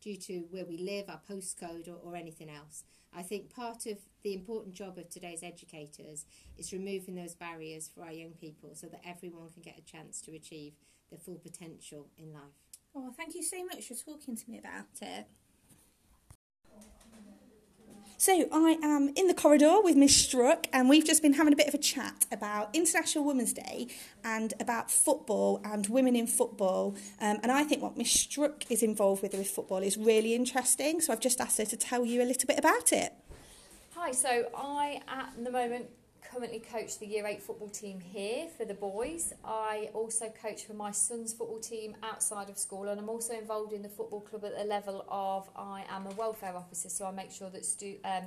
due 0.00 0.16
to 0.16 0.44
where 0.50 0.66
we 0.66 0.76
live, 0.76 1.06
our 1.08 1.20
postcode, 1.28 1.88
or, 1.88 1.96
or 2.04 2.14
anything 2.14 2.50
else. 2.50 2.84
I 3.16 3.22
think 3.22 3.48
part 3.48 3.86
of 3.86 3.96
the 4.22 4.34
important 4.34 4.74
job 4.74 4.98
of 4.98 5.08
today's 5.08 5.42
educators 5.42 6.26
is 6.58 6.72
removing 6.72 7.14
those 7.14 7.34
barriers 7.34 7.88
for 7.88 8.04
our 8.04 8.12
young 8.12 8.32
people 8.32 8.70
so 8.74 8.86
that 8.88 9.00
everyone 9.06 9.48
can 9.50 9.62
get 9.62 9.78
a 9.78 9.90
chance 9.90 10.20
to 10.22 10.34
achieve 10.34 10.74
their 11.10 11.18
full 11.18 11.38
potential 11.38 12.08
in 12.18 12.32
life. 12.34 12.42
Oh, 12.96 13.12
thank 13.16 13.34
you 13.34 13.42
so 13.42 13.64
much 13.64 13.88
for 13.88 13.94
talking 13.94 14.36
to 14.36 14.50
me 14.50 14.58
about 14.58 14.86
it. 15.02 15.26
So, 18.16 18.48
I 18.52 18.78
am 18.82 19.12
in 19.16 19.26
the 19.26 19.34
corridor 19.34 19.82
with 19.82 19.96
Miss 19.96 20.16
Struck, 20.16 20.68
and 20.72 20.88
we've 20.88 21.04
just 21.04 21.20
been 21.20 21.34
having 21.34 21.52
a 21.52 21.56
bit 21.56 21.66
of 21.66 21.74
a 21.74 21.78
chat 21.78 22.24
about 22.30 22.70
International 22.72 23.24
Women's 23.24 23.52
Day 23.52 23.88
and 24.22 24.54
about 24.60 24.90
football 24.90 25.60
and 25.64 25.88
women 25.88 26.14
in 26.14 26.28
football. 26.28 26.94
Um, 27.20 27.40
and 27.42 27.50
I 27.50 27.64
think 27.64 27.82
what 27.82 27.98
Miss 27.98 28.12
Struck 28.12 28.70
is 28.70 28.82
involved 28.82 29.22
with 29.22 29.34
with 29.34 29.48
football 29.48 29.78
is 29.78 29.96
really 29.96 30.34
interesting. 30.34 31.00
So, 31.00 31.12
I've 31.12 31.20
just 31.20 31.40
asked 31.40 31.58
her 31.58 31.64
to 31.64 31.76
tell 31.76 32.04
you 32.04 32.22
a 32.22 32.24
little 32.24 32.46
bit 32.46 32.58
about 32.58 32.92
it. 32.92 33.12
Hi, 33.96 34.12
so 34.12 34.48
I 34.56 35.00
at 35.08 35.32
the 35.42 35.50
moment 35.50 35.86
currently 36.34 36.58
coach 36.58 36.98
the 36.98 37.06
year 37.06 37.24
8 37.24 37.40
football 37.40 37.68
team 37.68 38.00
here 38.00 38.48
for 38.56 38.64
the 38.64 38.74
boys. 38.74 39.32
I 39.44 39.90
also 39.94 40.32
coach 40.42 40.64
for 40.64 40.74
my 40.74 40.90
son's 40.90 41.32
football 41.32 41.60
team 41.60 41.94
outside 42.02 42.48
of 42.50 42.58
school 42.58 42.88
and 42.88 42.98
I'm 42.98 43.08
also 43.08 43.34
involved 43.34 43.72
in 43.72 43.82
the 43.82 43.88
football 43.88 44.20
club 44.20 44.44
at 44.44 44.58
the 44.58 44.64
level 44.64 45.04
of 45.08 45.48
I 45.54 45.84
am 45.88 46.06
a 46.06 46.10
welfare 46.14 46.56
officer 46.56 46.88
so 46.88 47.06
I 47.06 47.12
make 47.12 47.30
sure 47.30 47.50
that 47.50 47.64
stu- 47.64 47.98
um, 48.04 48.24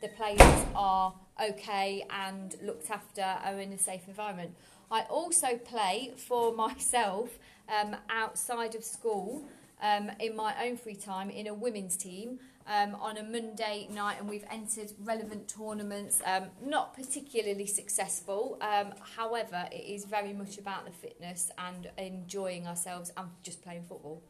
the 0.00 0.08
players 0.08 0.64
are 0.76 1.12
okay 1.42 2.04
and 2.10 2.54
looked 2.62 2.88
after 2.88 3.22
are 3.22 3.58
in 3.58 3.72
a 3.72 3.78
safe 3.78 4.06
environment. 4.06 4.54
I 4.88 5.02
also 5.02 5.56
play 5.56 6.12
for 6.16 6.54
myself 6.66 7.30
um, 7.68 7.96
outside 8.10 8.76
of 8.76 8.84
school 8.84 9.42
um, 9.82 10.12
in 10.20 10.36
my 10.36 10.54
own 10.64 10.76
free 10.76 10.94
time 10.94 11.30
in 11.30 11.48
a 11.48 11.54
women's 11.54 11.96
team 11.96 12.38
um, 12.66 12.94
on 12.96 13.16
a 13.16 13.22
Monday 13.22 13.88
night, 13.90 14.16
and 14.20 14.28
we've 14.28 14.44
entered 14.50 14.92
relevant 15.02 15.48
tournaments. 15.48 16.22
Um, 16.24 16.46
not 16.64 16.94
particularly 16.94 17.66
successful, 17.66 18.58
um, 18.60 18.92
however, 19.16 19.68
it 19.72 19.84
is 19.84 20.04
very 20.04 20.32
much 20.32 20.58
about 20.58 20.84
the 20.84 20.92
fitness 20.92 21.50
and 21.58 21.90
enjoying 21.98 22.66
ourselves 22.66 23.12
and 23.16 23.28
just 23.42 23.62
playing 23.62 23.82
football. 23.82 24.22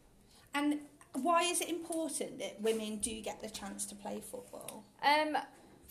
And 0.55 0.81
why 1.13 1.43
is 1.43 1.61
it 1.61 1.69
important 1.69 2.39
that 2.39 2.61
women 2.61 2.99
do 2.99 3.21
get 3.21 3.43
the 3.43 3.51
chance 3.51 3.85
to 3.87 3.95
play 3.95 4.21
football? 4.21 4.85
Um, 5.03 5.37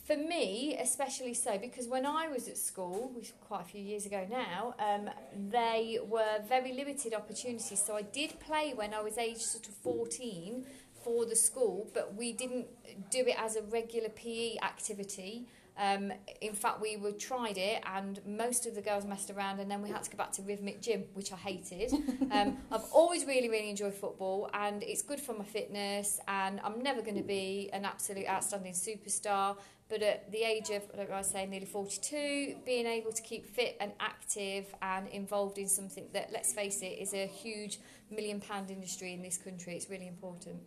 for 0.09 0.17
me, 0.17 0.75
especially 0.81 1.35
so, 1.35 1.59
because 1.59 1.87
when 1.87 2.03
I 2.03 2.29
was 2.29 2.47
at 2.47 2.57
school, 2.57 3.13
quite 3.41 3.61
a 3.61 3.65
few 3.65 3.81
years 3.81 4.07
ago 4.07 4.25
now, 4.27 4.73
um, 4.79 5.07
they 5.51 5.99
were 6.03 6.41
very 6.47 6.73
limited 6.73 7.13
opportunities. 7.13 7.79
So 7.85 7.95
I 7.95 8.01
did 8.01 8.39
play 8.39 8.73
when 8.73 8.95
I 8.95 9.03
was 9.03 9.19
aged 9.19 9.41
sort 9.41 9.67
of 9.67 9.75
14 9.75 10.65
for 11.03 11.25
the 11.25 11.35
school, 11.35 11.89
but 11.93 12.15
we 12.15 12.33
didn't 12.33 12.67
do 13.09 13.19
it 13.19 13.35
as 13.37 13.55
a 13.55 13.61
regular 13.63 14.09
PE 14.09 14.57
activity. 14.63 15.47
Um, 15.79 16.11
in 16.41 16.53
fact, 16.53 16.81
we 16.81 16.97
were 16.97 17.13
tried 17.13 17.57
it, 17.57 17.81
and 17.85 18.19
most 18.25 18.65
of 18.65 18.75
the 18.75 18.81
girls 18.81 19.05
messed 19.05 19.31
around, 19.31 19.61
and 19.61 19.71
then 19.71 19.81
we 19.81 19.89
had 19.89 20.03
to 20.03 20.11
go 20.11 20.17
back 20.17 20.33
to 20.33 20.41
rhythmic 20.41 20.81
gym, 20.81 21.05
which 21.13 21.31
I 21.31 21.37
hated. 21.37 21.93
um, 22.31 22.57
I've 22.71 22.83
always 22.91 23.25
really, 23.25 23.47
really 23.47 23.69
enjoyed 23.69 23.93
football, 23.93 24.49
and 24.53 24.83
it's 24.83 25.01
good 25.01 25.21
for 25.21 25.33
my 25.33 25.45
fitness. 25.45 26.19
And 26.27 26.59
I'm 26.65 26.83
never 26.83 27.01
going 27.01 27.15
to 27.15 27.23
be 27.23 27.69
an 27.71 27.85
absolute 27.85 28.27
outstanding 28.27 28.73
superstar, 28.73 29.55
but 29.87 30.01
at 30.03 30.29
the 30.33 30.43
age 30.43 30.69
of, 30.69 30.83
I 30.99 31.17
was 31.17 31.29
saying, 31.29 31.49
nearly 31.49 31.65
42, 31.65 32.57
being 32.65 32.85
able 32.85 33.13
to 33.13 33.21
keep 33.21 33.47
fit 33.47 33.77
and 33.79 33.93
active 34.01 34.65
and 34.81 35.07
involved 35.07 35.57
in 35.57 35.69
something 35.69 36.09
that, 36.11 36.29
let's 36.33 36.51
face 36.51 36.81
it, 36.81 36.99
is 36.99 37.13
a 37.13 37.25
huge 37.25 37.79
million 38.11 38.41
pound 38.41 38.69
industry 38.69 39.13
in 39.13 39.21
this 39.21 39.37
country, 39.37 39.75
it's 39.77 39.89
really 39.89 40.07
important. 40.07 40.59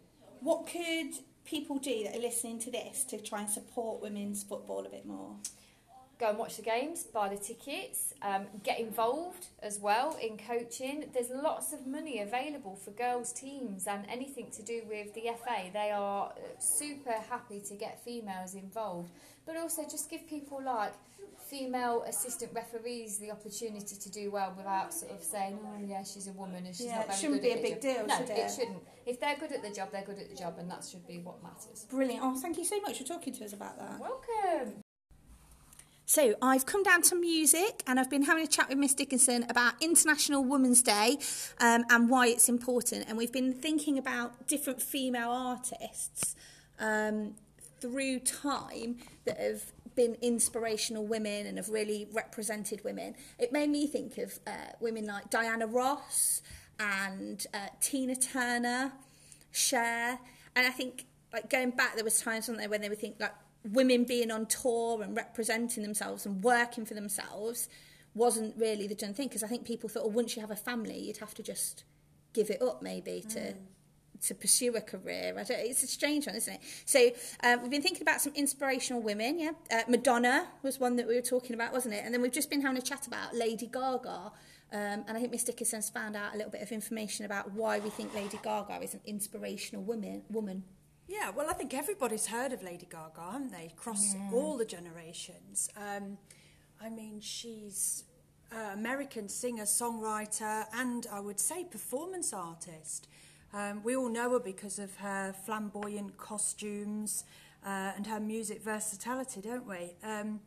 What 0.43 0.67
could 0.67 1.13
people 1.45 1.79
do 1.79 2.05
that 2.05 2.17
are 2.17 2.21
listening 2.21 2.59
to 2.61 2.71
this 2.71 3.05
to 3.05 3.19
try 3.19 3.41
and 3.43 3.51
support 3.51 4.03
women's 4.03 4.43
football 4.43 4.85
a 4.85 4.89
bit 4.89 5.07
more? 5.07 5.37
Go 6.19 6.31
and 6.31 6.39
watch 6.39 6.57
the 6.57 6.63
games, 6.63 7.03
buy 7.05 7.29
the 7.29 7.37
tickets, 7.37 8.13
um, 8.23 8.47
get 8.63 8.79
involved 8.79 9.47
as 9.61 9.81
well 9.81 10.17
in 10.23 10.37
coaching. 10.39 11.11
There's 11.13 11.31
lots 11.31 11.73
of 11.73 11.87
money 11.87 12.21
available 12.21 12.77
for 12.77 12.91
girls' 12.93 13.33
teams 13.33 13.87
and 13.87 14.05
anything 14.09 14.51
to 14.53 14.63
do 14.63 14.83
with 14.89 15.15
the 15.15 15.23
FA. 15.45 15.71
They 15.73 15.91
are 15.91 16.27
uh, 16.31 16.61
super 16.61 17.13
happy 17.13 17.61
to 17.69 17.75
get 17.75 18.05
females 18.05 18.55
involved, 18.55 19.11
but 19.47 19.57
also 19.57 19.83
just 19.83 20.11
give 20.11 20.29
people 20.29 20.63
like 20.65 20.93
female 21.49 22.05
assistant 22.07 22.53
referees 22.55 23.19
the 23.19 23.31
opportunity 23.31 23.97
to 23.97 24.11
do 24.11 24.31
well 24.31 24.55
without 24.57 24.95
sort 24.95 25.13
of 25.13 25.23
saying, 25.23 25.59
"Oh 25.65 25.85
yeah, 25.85 26.05
she's 26.05 26.29
a 26.29 26.33
woman 26.33 26.65
and 26.67 26.75
she's 26.75 26.87
Yeah, 26.87 26.99
not 27.01 27.09
it 27.09 27.15
shouldn't 27.15 27.43
good 27.43 27.55
be 27.55 27.59
a 27.59 27.63
big 27.63 27.75
job." 27.75 27.97
deal, 27.97 28.07
No, 28.07 28.19
it 28.23 28.31
it? 28.31 28.51
shouldn't. 28.51 28.83
If 29.07 29.21
they're 29.21 29.37
good 29.37 29.53
at 29.53 29.63
the 29.63 29.71
job, 29.71 29.91
they're 29.93 30.05
good 30.05 30.19
at 30.19 30.29
the 30.31 30.37
job, 30.37 30.57
and 30.59 30.71
that 30.71 30.85
should 30.85 31.07
be 31.07 31.19
what 31.19 31.43
matters. 31.43 31.87
Brilliant. 31.91 32.21
Oh, 32.23 32.35
thank 32.37 32.59
you 32.59 32.65
so 32.65 32.81
much 32.81 32.99
for 32.99 33.05
talking 33.05 33.33
to 33.35 33.45
us 33.45 33.53
about 33.53 33.79
that. 33.79 34.01
Welcome. 34.01 34.83
So 36.05 36.35
I've 36.43 36.67
come 36.67 36.83
down 36.83 37.01
to 37.03 37.15
music 37.15 37.83
and 37.87 37.99
I've 37.99 38.11
been 38.11 38.25
having 38.25 38.45
a 38.45 38.47
chat 38.47 38.69
with 38.69 38.77
Miss 38.77 38.93
Dickinson 38.93 39.47
about 39.49 39.75
International 39.81 40.45
Women's 40.45 40.83
Day 40.83 41.17
um, 41.59 41.85
and 41.89 42.11
why 42.11 42.27
it's 42.27 42.51
important. 42.51 43.07
And 43.09 43.17
we've 43.17 43.33
been 43.33 43.55
thinking 43.55 43.97
about 43.97 44.47
different 44.47 44.83
female 44.83 45.31
artists 45.31 46.37
um, 46.79 47.37
through 47.81 48.19
time 48.21 48.99
that 49.25 49.39
have 49.39 49.73
been 49.95 50.17
inspirational 50.21 51.07
women 51.07 51.47
and 51.47 51.57
have 51.57 51.69
really 51.69 52.09
represented 52.13 52.85
women. 52.85 53.15
It 53.39 53.53
made 53.53 53.71
me 53.71 53.87
think 53.87 54.19
of 54.19 54.39
uh, 54.47 54.73
women 54.81 55.07
like 55.07 55.31
Diana 55.31 55.67
Ross 55.67 56.43
and 56.79 57.47
uh, 57.55 57.69
Tina 57.81 58.17
Turner, 58.17 58.93
Cher, 59.51 60.19
and 60.57 60.67
I 60.67 60.71
think 60.71 61.07
like 61.33 61.49
going 61.49 61.71
back, 61.71 61.95
there 61.95 62.05
was 62.05 62.21
times 62.21 62.49
wasn't 62.49 62.59
there 62.59 62.69
when 62.69 62.81
they 62.81 62.89
would 62.89 62.99
think 62.99 63.17
like 63.19 63.35
women 63.71 64.05
being 64.05 64.31
on 64.31 64.47
tour 64.47 65.03
and 65.03 65.17
representing 65.17 65.83
themselves 65.83 66.27
and 66.27 66.43
working 66.43 66.85
for 66.85 66.95
themselves 66.95 67.69
wasn't 68.15 68.55
really 68.59 68.87
the 68.87 68.95
done 68.95 69.15
thing 69.15 69.29
because 69.29 69.43
I 69.43 69.47
think 69.47 69.65
people 69.65 69.89
thought, 69.89 70.03
oh, 70.05 70.09
once 70.09 70.37
you 70.37 70.43
have 70.43 70.51
a 70.51 70.57
family, 70.57 70.99
you'd 70.99 71.19
have 71.19 71.35
to 71.35 71.43
just 71.43 71.85
give 72.33 72.51
it 72.51 72.61
up 72.63 72.83
maybe 72.83 73.25
to 73.31 73.55
to 74.27 74.35
pursue 74.37 74.73
a 74.77 74.81
career. 74.81 75.35
I 75.37 75.43
don't, 75.43 75.59
it's 75.59 75.83
a 75.83 75.87
strange 75.89 76.27
one, 76.27 76.37
isn't 76.37 76.55
it? 76.55 76.61
So 76.85 77.11
um, 77.43 77.63
we've 77.63 77.73
been 77.73 77.83
thinking 77.83 78.03
about 78.03 78.21
some 78.21 78.33
inspirational 78.37 79.03
women. 79.03 79.41
Yeah, 79.41 79.51
uh, 79.71 79.83
Madonna 79.89 80.47
was 80.63 80.79
one 80.79 80.95
that 80.97 81.09
we 81.09 81.17
were 81.17 81.23
talking 81.23 81.55
about, 81.55 81.73
wasn't 81.73 81.95
it? 81.95 82.05
And 82.05 82.15
then 82.15 82.23
we've 82.23 82.33
just 82.33 82.49
been 82.49 82.63
having 82.63 82.79
a 82.79 82.83
chat 82.83 83.07
about 83.09 83.35
Lady 83.35 83.67
Gaga. 83.67 84.31
Um, 84.73 85.05
and 85.07 85.11
I 85.11 85.21
think 85.21 85.33
Miss 85.33 85.45
Dickinson's 85.45 85.91
found 85.91 86.17
out 86.17 86.33
a 86.33 86.37
little 86.37 86.51
bit 86.51 86.63
of 86.63 86.73
information 86.73 87.27
about 87.27 87.53
why 87.53 87.79
we 87.79 87.91
think 87.91 88.15
Lady 88.15 88.39
Gaga 88.43 88.81
is 88.83 88.95
an 88.95 89.01
inspirational 89.05 89.85
woman. 89.85 90.23
woman. 90.31 90.65
Yeah, 91.07 91.31
well, 91.31 91.51
I 91.51 91.53
think 91.53 91.75
everybody's 91.75 92.27
heard 92.27 92.53
of 92.53 92.63
Lady 92.63 92.87
Gaga, 92.91 93.33
haven't 93.33 93.53
they? 93.53 93.67
Across 93.77 94.17
all 94.33 94.57
the 94.57 94.65
generations. 94.65 95.69
Um, 95.77 96.17
I 96.81 96.89
mean, 96.89 97.21
she's 97.21 98.05
an 98.51 98.79
American 98.79 99.29
singer, 99.29 99.65
songwriter, 99.65 100.65
and 100.73 101.07
I 101.13 101.21
would 101.21 101.39
say 101.39 101.65
performance 101.65 102.33
artist. 102.33 103.09
Um, 103.53 103.83
we 103.83 103.95
all 103.95 104.09
know 104.09 104.31
her 104.31 104.41
because 104.41 104.79
of 104.79 104.97
her 104.97 105.35
flamboyant 105.45 106.17
costumes 106.17 107.25
uh, 107.65 107.93
and 107.95 108.07
her 108.07 108.21
music 108.21 108.63
versatility, 108.63 109.43
don't 109.43 109.67
we? 109.67 109.95
Um, 110.03 110.41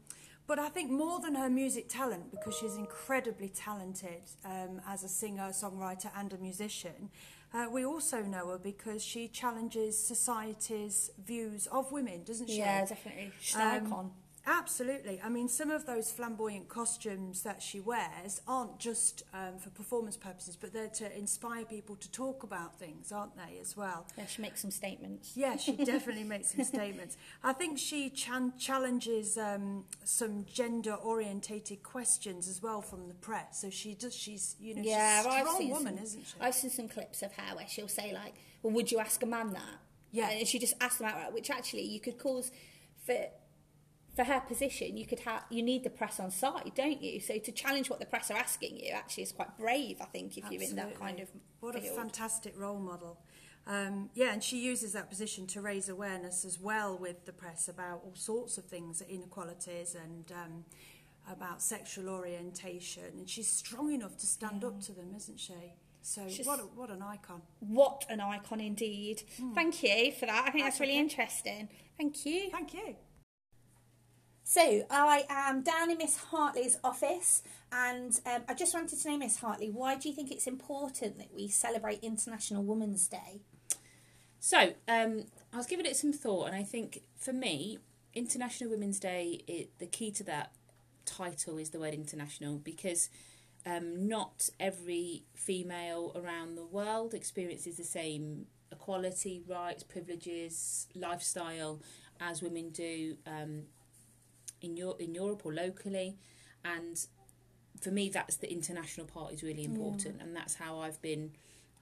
but 0.47 0.59
I 0.59 0.69
think 0.69 0.91
more 0.91 1.19
than 1.19 1.35
her 1.35 1.49
music 1.49 1.89
talent, 1.89 2.31
because 2.31 2.55
she's 2.57 2.75
incredibly 2.75 3.49
talented 3.49 4.21
um, 4.43 4.81
as 4.87 5.03
a 5.03 5.07
singer, 5.09 5.49
songwriter, 5.49 6.09
and 6.15 6.31
a 6.33 6.37
musician, 6.37 7.09
uh, 7.53 7.67
we 7.71 7.85
also 7.85 8.21
know 8.21 8.49
her 8.49 8.57
because 8.57 9.03
she 9.03 9.27
challenges 9.27 9.97
society's 9.97 11.11
views 11.25 11.67
of 11.67 11.91
women, 11.91 12.23
doesn't 12.23 12.49
she? 12.49 12.57
Yeah, 12.57 12.85
definitely. 12.85 13.31
She's 13.39 13.55
an 13.55 13.61
Um, 13.61 13.85
icon. 13.87 14.11
Absolutely. 14.47 15.19
I 15.23 15.29
mean, 15.29 15.47
some 15.47 15.71
of 15.71 15.85
those 15.85 16.11
flamboyant 16.11 16.69
costumes 16.69 17.41
that 17.43 17.63
she 17.63 17.79
wears 17.79 18.41
aren't 18.47 18.77
just 18.77 19.23
um, 19.33 19.57
for 19.57 19.69
performance 19.71 20.17
purposes, 20.17 20.55
but 20.55 20.71
they're 20.71 20.87
to 20.87 21.17
inspire 21.17 21.65
people 21.65 21.95
to 21.95 22.11
talk 22.11 22.43
about 22.43 22.77
things, 22.79 23.11
aren't 23.11 23.35
they, 23.35 23.57
as 23.59 23.75
well? 23.75 24.05
Yeah, 24.17 24.27
she 24.27 24.41
makes 24.43 24.61
some 24.61 24.69
statements. 24.69 25.31
Yeah, 25.35 25.57
she 25.57 25.71
definitely 25.85 26.25
makes 26.25 26.53
some 26.55 26.63
statements. 26.63 27.17
I 27.43 27.53
think 27.53 27.79
she 27.79 28.09
chan- 28.11 28.53
challenges 28.59 29.37
um, 29.37 29.85
some 30.03 30.45
gender-orientated 30.51 31.81
questions 31.81 32.47
as 32.47 32.61
well 32.61 32.81
from 32.81 33.07
the 33.07 33.15
press. 33.15 33.61
So 33.61 33.71
she 33.71 33.95
does. 33.95 34.15
She's 34.15 34.55
you 34.59 34.75
know 34.75 34.81
yeah, 34.83 35.23
she's 35.23 35.33
a 35.33 35.39
strong 35.39 35.69
woman, 35.69 35.95
some, 35.95 36.03
isn't 36.03 36.25
she? 36.27 36.33
I've 36.39 36.53
seen 36.55 36.69
some 36.69 36.87
clips 36.87 37.23
of 37.23 37.33
her 37.33 37.55
where 37.55 37.67
she'll 37.67 37.87
say 37.87 38.13
like, 38.13 38.35
"Well, 38.61 38.73
would 38.73 38.91
you 38.91 38.99
ask 38.99 39.23
a 39.23 39.25
man 39.25 39.53
that?" 39.53 39.79
Yeah. 40.11 40.29
and 40.29 40.47
she 40.47 40.59
just 40.59 40.75
asks 40.79 40.99
them 40.99 41.07
outright, 41.07 41.33
which 41.33 41.49
actually 41.49 41.81
you 41.83 41.99
could 41.99 42.17
cause 42.17 42.51
for 43.05 43.15
for 44.15 44.23
her 44.23 44.39
position. 44.39 44.97
You 44.97 45.05
could 45.05 45.19
have 45.21 45.43
you 45.49 45.61
need 45.61 45.83
the 45.83 45.89
press 45.89 46.19
on 46.19 46.31
side, 46.31 46.71
don't 46.75 47.01
you? 47.01 47.19
So 47.19 47.37
to 47.37 47.51
challenge 47.51 47.89
what 47.89 47.99
the 47.99 48.05
press 48.05 48.31
are 48.31 48.37
asking 48.37 48.77
you 48.77 48.91
actually 48.91 49.23
is 49.23 49.31
quite 49.31 49.57
brave. 49.57 49.97
I 50.01 50.05
think 50.05 50.37
if 50.37 50.49
you're 50.49 50.61
in 50.63 50.75
that 50.77 50.97
kind 50.99 51.19
of 51.19 51.29
what 51.59 51.75
field. 51.75 51.85
a 51.85 51.95
fantastic 51.95 52.53
role 52.57 52.79
model. 52.79 53.19
Um, 53.67 54.11
yeah, 54.13 54.31
and 54.31 54.43
she 54.43 54.59
uses 54.59 54.93
that 54.93 55.09
position 55.09 55.47
to 55.47 55.61
raise 55.61 55.89
awareness 55.89 56.45
as 56.45 56.59
well 56.59 56.95
with 56.97 57.25
the 57.25 57.33
press 57.33 57.67
about 57.67 58.01
all 58.05 58.13
sorts 58.13 58.57
of 58.59 58.65
things, 58.65 59.01
inequalities 59.01 59.95
and 59.95 60.31
um, 60.31 60.65
about 61.31 61.63
sexual 61.63 62.09
orientation. 62.09 63.03
And 63.17 63.29
she's 63.29 63.47
strong 63.47 63.91
enough 63.91 64.17
to 64.19 64.27
stand 64.27 64.63
up 64.63 64.81
to 64.81 64.91
them, 64.91 65.13
isn't 65.15 65.39
she? 65.39 65.73
So 66.03 66.27
She's- 66.29 66.45
what, 66.45 66.59
a, 66.59 66.63
what 66.63 66.91
an 66.91 67.01
icon. 67.01 67.41
What 67.59 68.05
an 68.09 68.21
icon 68.21 68.61
indeed. 68.61 69.23
Thank 69.55 69.81
you 69.81 70.11
for 70.11 70.27
that. 70.27 70.45
I 70.47 70.51
think 70.51 70.63
that's, 70.63 70.75
That's 70.75 70.79
really 70.81 70.93
okay. 70.93 70.99
interesting. 71.01 71.69
Thank 71.97 72.23
you. 72.27 72.51
Thank 72.51 72.75
you. 72.75 72.95
So 74.47 74.85
I 74.91 75.25
am 75.27 75.63
down 75.63 75.89
in 75.89 75.97
Miss 75.97 76.17
Hartley's 76.17 76.77
office, 76.83 77.41
and 77.71 78.17
um, 78.27 78.43
I 78.47 78.53
just 78.53 78.75
wanted 78.75 78.99
to 78.99 79.09
know, 79.09 79.17
Miss 79.17 79.37
Hartley, 79.37 79.71
why 79.71 79.95
do 79.95 80.07
you 80.07 80.13
think 80.13 80.31
it's 80.31 80.45
important 80.45 81.17
that 81.17 81.33
we 81.33 81.47
celebrate 81.47 82.03
International 82.03 82.63
Women's 82.63 83.07
Day? 83.07 83.41
So, 84.39 84.73
um, 84.87 85.23
I 85.51 85.57
was 85.57 85.65
giving 85.65 85.87
it 85.87 85.95
some 85.95 86.13
thought, 86.13 86.45
and 86.45 86.55
I 86.55 86.61
think 86.61 87.01
for 87.17 87.33
me, 87.33 87.79
International 88.13 88.69
Women's 88.69 88.99
Day, 88.99 89.41
it, 89.47 89.71
the 89.79 89.87
key 89.87 90.11
to 90.11 90.23
that 90.25 90.51
title 91.05 91.57
is 91.57 91.71
the 91.71 91.79
word 91.79 91.95
international 91.95 92.59
because 92.59 93.09
um, 93.65 94.07
not 94.07 94.51
every 94.59 95.23
female 95.33 96.11
around 96.15 96.53
the 96.53 96.65
world 96.65 97.15
experiences 97.15 97.77
the 97.77 97.83
same 97.83 98.45
equality, 98.71 99.41
rights, 99.47 99.81
privileges, 99.81 100.85
lifestyle 100.93 101.81
as 102.19 102.43
women 102.43 102.69
do 102.69 103.17
um, 103.25 103.63
in, 104.65 104.77
Europe, 104.77 105.01
in 105.01 105.13
Europe 105.13 105.41
or 105.45 105.53
locally. 105.53 106.17
And 106.63 107.05
for 107.79 107.91
me, 107.91 108.09
that's 108.09 108.37
the 108.37 108.51
international 108.51 109.05
part 109.05 109.33
is 109.33 109.43
really 109.43 109.63
important, 109.63 110.21
and 110.21 110.35
that's 110.35 110.55
how 110.55 110.79
I've 110.79 111.01
been 111.01 111.31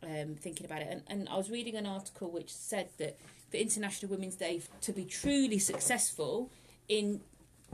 um, 0.03 0.35
thinking 0.35 0.65
about 0.65 0.81
it. 0.81 0.87
And, 0.89 1.03
and 1.07 1.29
I 1.29 1.37
was 1.37 1.49
reading 1.49 1.75
an 1.75 1.85
article 1.85 2.29
which 2.29 2.53
said 2.53 2.89
that 2.97 3.17
for 3.49 3.57
International 3.57 4.11
Women's 4.11 4.35
Day 4.35 4.61
to 4.81 4.91
be 4.91 5.05
truly 5.05 5.59
successful 5.59 6.51
in 6.89 7.21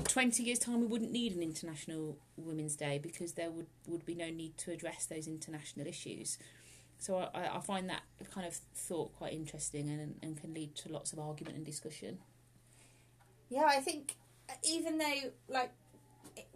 20 0.03 0.43
years' 0.43 0.59
time, 0.59 0.81
we 0.81 0.87
wouldn't 0.87 1.11
need 1.11 1.35
an 1.35 1.41
International 1.41 2.17
Women's 2.37 2.75
Day 2.75 2.99
because 3.01 3.33
there 3.33 3.49
would, 3.49 3.67
would 3.87 4.05
be 4.05 4.15
no 4.15 4.29
need 4.29 4.57
to 4.57 4.71
address 4.71 5.05
those 5.05 5.27
international 5.27 5.87
issues. 5.87 6.37
So 6.99 7.17
I, 7.17 7.57
I 7.57 7.59
find 7.59 7.89
that 7.89 8.03
kind 8.33 8.45
of 8.45 8.53
thought 8.53 9.15
quite 9.17 9.33
interesting 9.33 9.89
and, 9.89 10.15
and 10.21 10.39
can 10.39 10.53
lead 10.53 10.75
to 10.75 10.91
lots 10.91 11.13
of 11.13 11.19
argument 11.19 11.55
and 11.55 11.65
discussion. 11.65 12.19
Yeah, 13.49 13.65
I 13.65 13.79
think 13.79 14.15
even 14.63 14.97
though 14.97 15.31
like 15.47 15.71
it, 16.35 16.47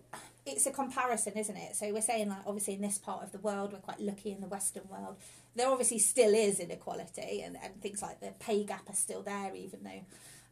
it's 0.45 0.65
a 0.65 0.71
comparison, 0.71 1.33
isn't 1.33 1.55
it? 1.55 1.75
So 1.75 1.91
we're 1.93 2.01
saying 2.01 2.29
like 2.29 2.45
obviously 2.45 2.75
in 2.75 2.81
this 2.81 2.97
part 2.97 3.23
of 3.23 3.31
the 3.31 3.39
world 3.39 3.73
we're 3.73 3.79
quite 3.79 3.99
lucky 3.99 4.31
in 4.31 4.41
the 4.41 4.47
Western 4.47 4.87
world. 4.89 5.17
There 5.55 5.69
obviously 5.69 5.99
still 5.99 6.33
is 6.33 6.59
inequality 6.59 7.41
and, 7.41 7.57
and 7.63 7.81
things 7.81 8.01
like 8.01 8.19
the 8.19 8.33
pay 8.39 8.63
gap 8.63 8.89
are 8.89 8.95
still 8.95 9.21
there, 9.21 9.53
even 9.55 9.83
though 9.83 10.01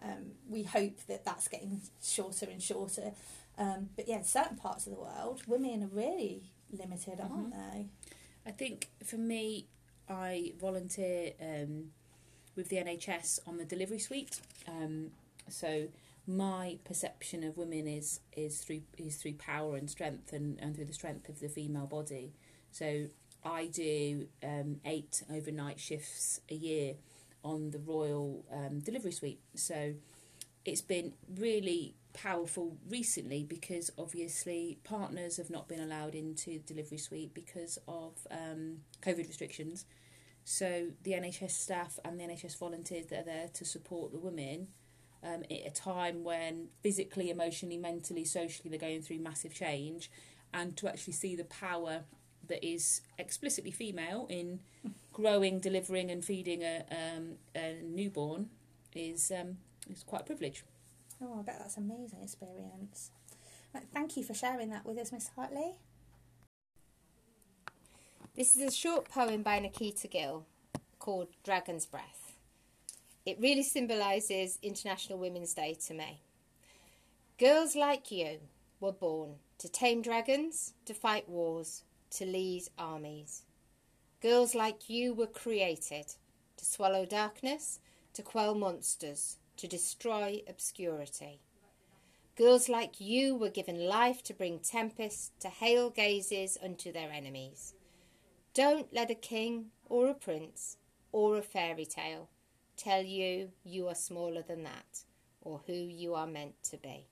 um, 0.04 0.32
we 0.50 0.64
hope 0.64 0.98
that 1.08 1.26
that's 1.26 1.48
getting 1.48 1.82
shorter 2.04 2.48
and 2.50 2.62
shorter. 2.62 3.12
Um, 3.58 3.90
but 3.96 4.08
yeah, 4.08 4.18
in 4.18 4.24
certain 4.24 4.58
parts 4.58 4.88
of 4.88 4.94
the 4.94 5.00
world, 5.00 5.42
women 5.48 5.84
are 5.84 5.96
really 5.96 6.52
limited, 6.72 7.20
aren't 7.20 7.52
they? 7.52 7.88
I 8.46 8.52
think 8.52 8.90
for 9.04 9.18
me, 9.18 9.68
I 10.10 10.54
volunteer 10.60 11.34
um, 11.42 11.92
with 12.56 12.70
the 12.70 12.78
NHS 12.78 13.40
on 13.48 13.58
the 13.58 13.66
delivery 13.66 14.00
suite. 14.00 14.40
Um, 14.68 15.12
so 15.48 15.88
my 16.36 16.78
perception 16.84 17.44
of 17.44 17.58
women 17.58 17.88
is 17.88 18.20
is 18.36 18.60
through 18.60 18.82
is 18.98 19.18
through 19.18 19.34
power 19.34 19.76
and 19.76 19.90
strength 19.90 20.34
and, 20.34 20.60
and 20.60 20.76
through 20.76 20.86
the 20.86 20.94
strength 20.94 21.30
of 21.30 21.40
the 21.40 21.50
female 21.50 21.88
body. 21.88 22.34
So 22.72 23.08
I 23.44 23.68
do 23.68 24.28
um, 24.44 24.78
eight 24.86 25.24
overnight 25.30 25.80
shifts 25.80 26.40
a 26.50 26.56
year 26.56 26.96
on 27.44 27.72
the 27.72 27.80
Royal 27.80 28.46
um, 28.52 28.80
Delivery 28.80 29.12
Suite. 29.12 29.42
So 29.56 29.96
it's 30.64 30.82
been 30.82 31.14
really 31.38 31.96
powerful 32.14 32.78
recently 32.88 33.44
because 33.44 33.90
obviously 33.98 34.78
partners 34.84 35.38
have 35.38 35.50
not 35.50 35.68
been 35.68 35.80
allowed 35.80 36.14
into 36.14 36.52
the 36.52 36.74
delivery 36.74 36.98
suite 36.98 37.34
because 37.34 37.80
of 37.88 38.14
um, 38.30 38.78
COVID 39.02 39.28
restrictions. 39.28 39.86
So 40.44 40.88
the 41.04 41.12
NHS 41.12 41.52
staff 41.52 42.00
and 42.06 42.20
the 42.20 42.24
NHS 42.26 42.58
volunteers 42.58 43.08
that 43.08 43.22
are 43.22 43.26
there 43.26 43.48
to 43.54 43.66
support 43.66 44.12
the 44.12 44.20
women 44.20 44.68
um, 45.24 45.44
at 45.44 45.68
a 45.68 45.72
time 45.72 46.24
when 46.24 46.68
physically, 46.82 47.30
emotionally, 47.30 47.78
mentally, 47.78 48.26
socially 48.26 48.70
they're 48.70 48.80
going 48.80 49.02
through 49.02 49.20
massive 49.20 49.54
change, 49.54 50.10
and 50.54 50.76
to 50.78 50.88
actually 50.88 51.14
see 51.14 51.36
the 51.36 51.46
power 51.46 52.04
that 52.48 52.66
is 52.66 53.02
explicitly 53.18 53.72
female 53.72 54.28
in 54.30 54.60
growing, 55.14 55.60
delivering, 55.60 56.10
and 56.10 56.26
feeding 56.26 56.64
a, 56.64 56.84
um, 56.92 57.36
a 57.56 57.80
newborn 57.84 58.50
is 58.94 59.32
um, 59.32 59.58
is 59.90 60.04
quite 60.04 60.22
a 60.22 60.26
privilege. 60.26 60.64
Oh, 61.22 61.40
I 61.40 61.44
bet 61.44 61.60
that's 61.60 61.78
an 61.78 61.90
amazing 61.90 62.20
experience. 62.24 63.12
Right, 63.74 63.84
Thank 63.94 64.18
you 64.18 64.24
for 64.24 64.34
sharing 64.34 64.70
that 64.72 64.86
with 64.86 64.98
us, 64.98 65.12
Miss 65.12 65.30
Hartley. 65.36 65.78
This 68.36 68.56
is 68.56 68.62
a 68.62 68.72
short 68.72 69.10
poem 69.10 69.44
by 69.44 69.60
Nikita 69.60 70.08
Gill 70.08 70.46
called 71.00 71.28
Dragon's 71.44 71.86
Breath. 71.86 72.31
It 73.24 73.40
really 73.40 73.62
symbolises 73.62 74.58
International 74.64 75.20
Women's 75.20 75.54
Day 75.54 75.78
to 75.86 75.94
me. 75.94 76.22
Girls 77.38 77.76
like 77.76 78.12
you 78.12 78.40
were 78.80 78.92
born 78.92 79.36
to 79.60 79.70
tame 79.70 80.02
dragons, 80.02 80.74
to 80.86 80.96
fight 80.96 81.30
wars, 81.30 81.84
to 82.12 82.26
lead 82.26 82.64
armies. 82.80 83.44
Girls 84.22 84.56
like 84.56 84.90
you 84.90 85.14
were 85.14 85.28
created 85.28 86.08
to 86.58 86.66
swallow 86.66 87.06
darkness, 87.06 87.80
to 88.14 88.24
quell 88.24 88.56
monsters, 88.56 89.38
to 89.58 89.68
destroy 89.68 90.42
obscurity. 90.48 91.42
Girls 92.36 92.70
like 92.70 93.00
you 93.00 93.36
were 93.36 93.50
given 93.50 93.88
life 93.88 94.24
to 94.24 94.34
bring 94.34 94.58
tempest, 94.58 95.40
to 95.42 95.50
hail 95.50 95.92
gazes 95.92 96.58
unto 96.64 96.92
their 96.92 97.12
enemies. 97.12 97.76
Don't 98.56 98.92
let 98.92 99.12
a 99.12 99.16
king 99.16 99.68
or 99.86 100.08
a 100.08 100.16
prince 100.16 100.78
or 101.12 101.38
a 101.38 101.44
fairy 101.44 101.86
tale 101.86 102.30
tell 102.84 103.04
you 103.04 103.50
you 103.64 103.88
are 103.88 103.96
smaller 103.96 104.42
than 104.42 104.64
that 104.64 105.04
or 105.42 105.62
who 105.68 105.74
you 105.74 106.16
are 106.16 106.28
meant 106.28 106.56
to 106.64 106.78
be. 106.78 107.08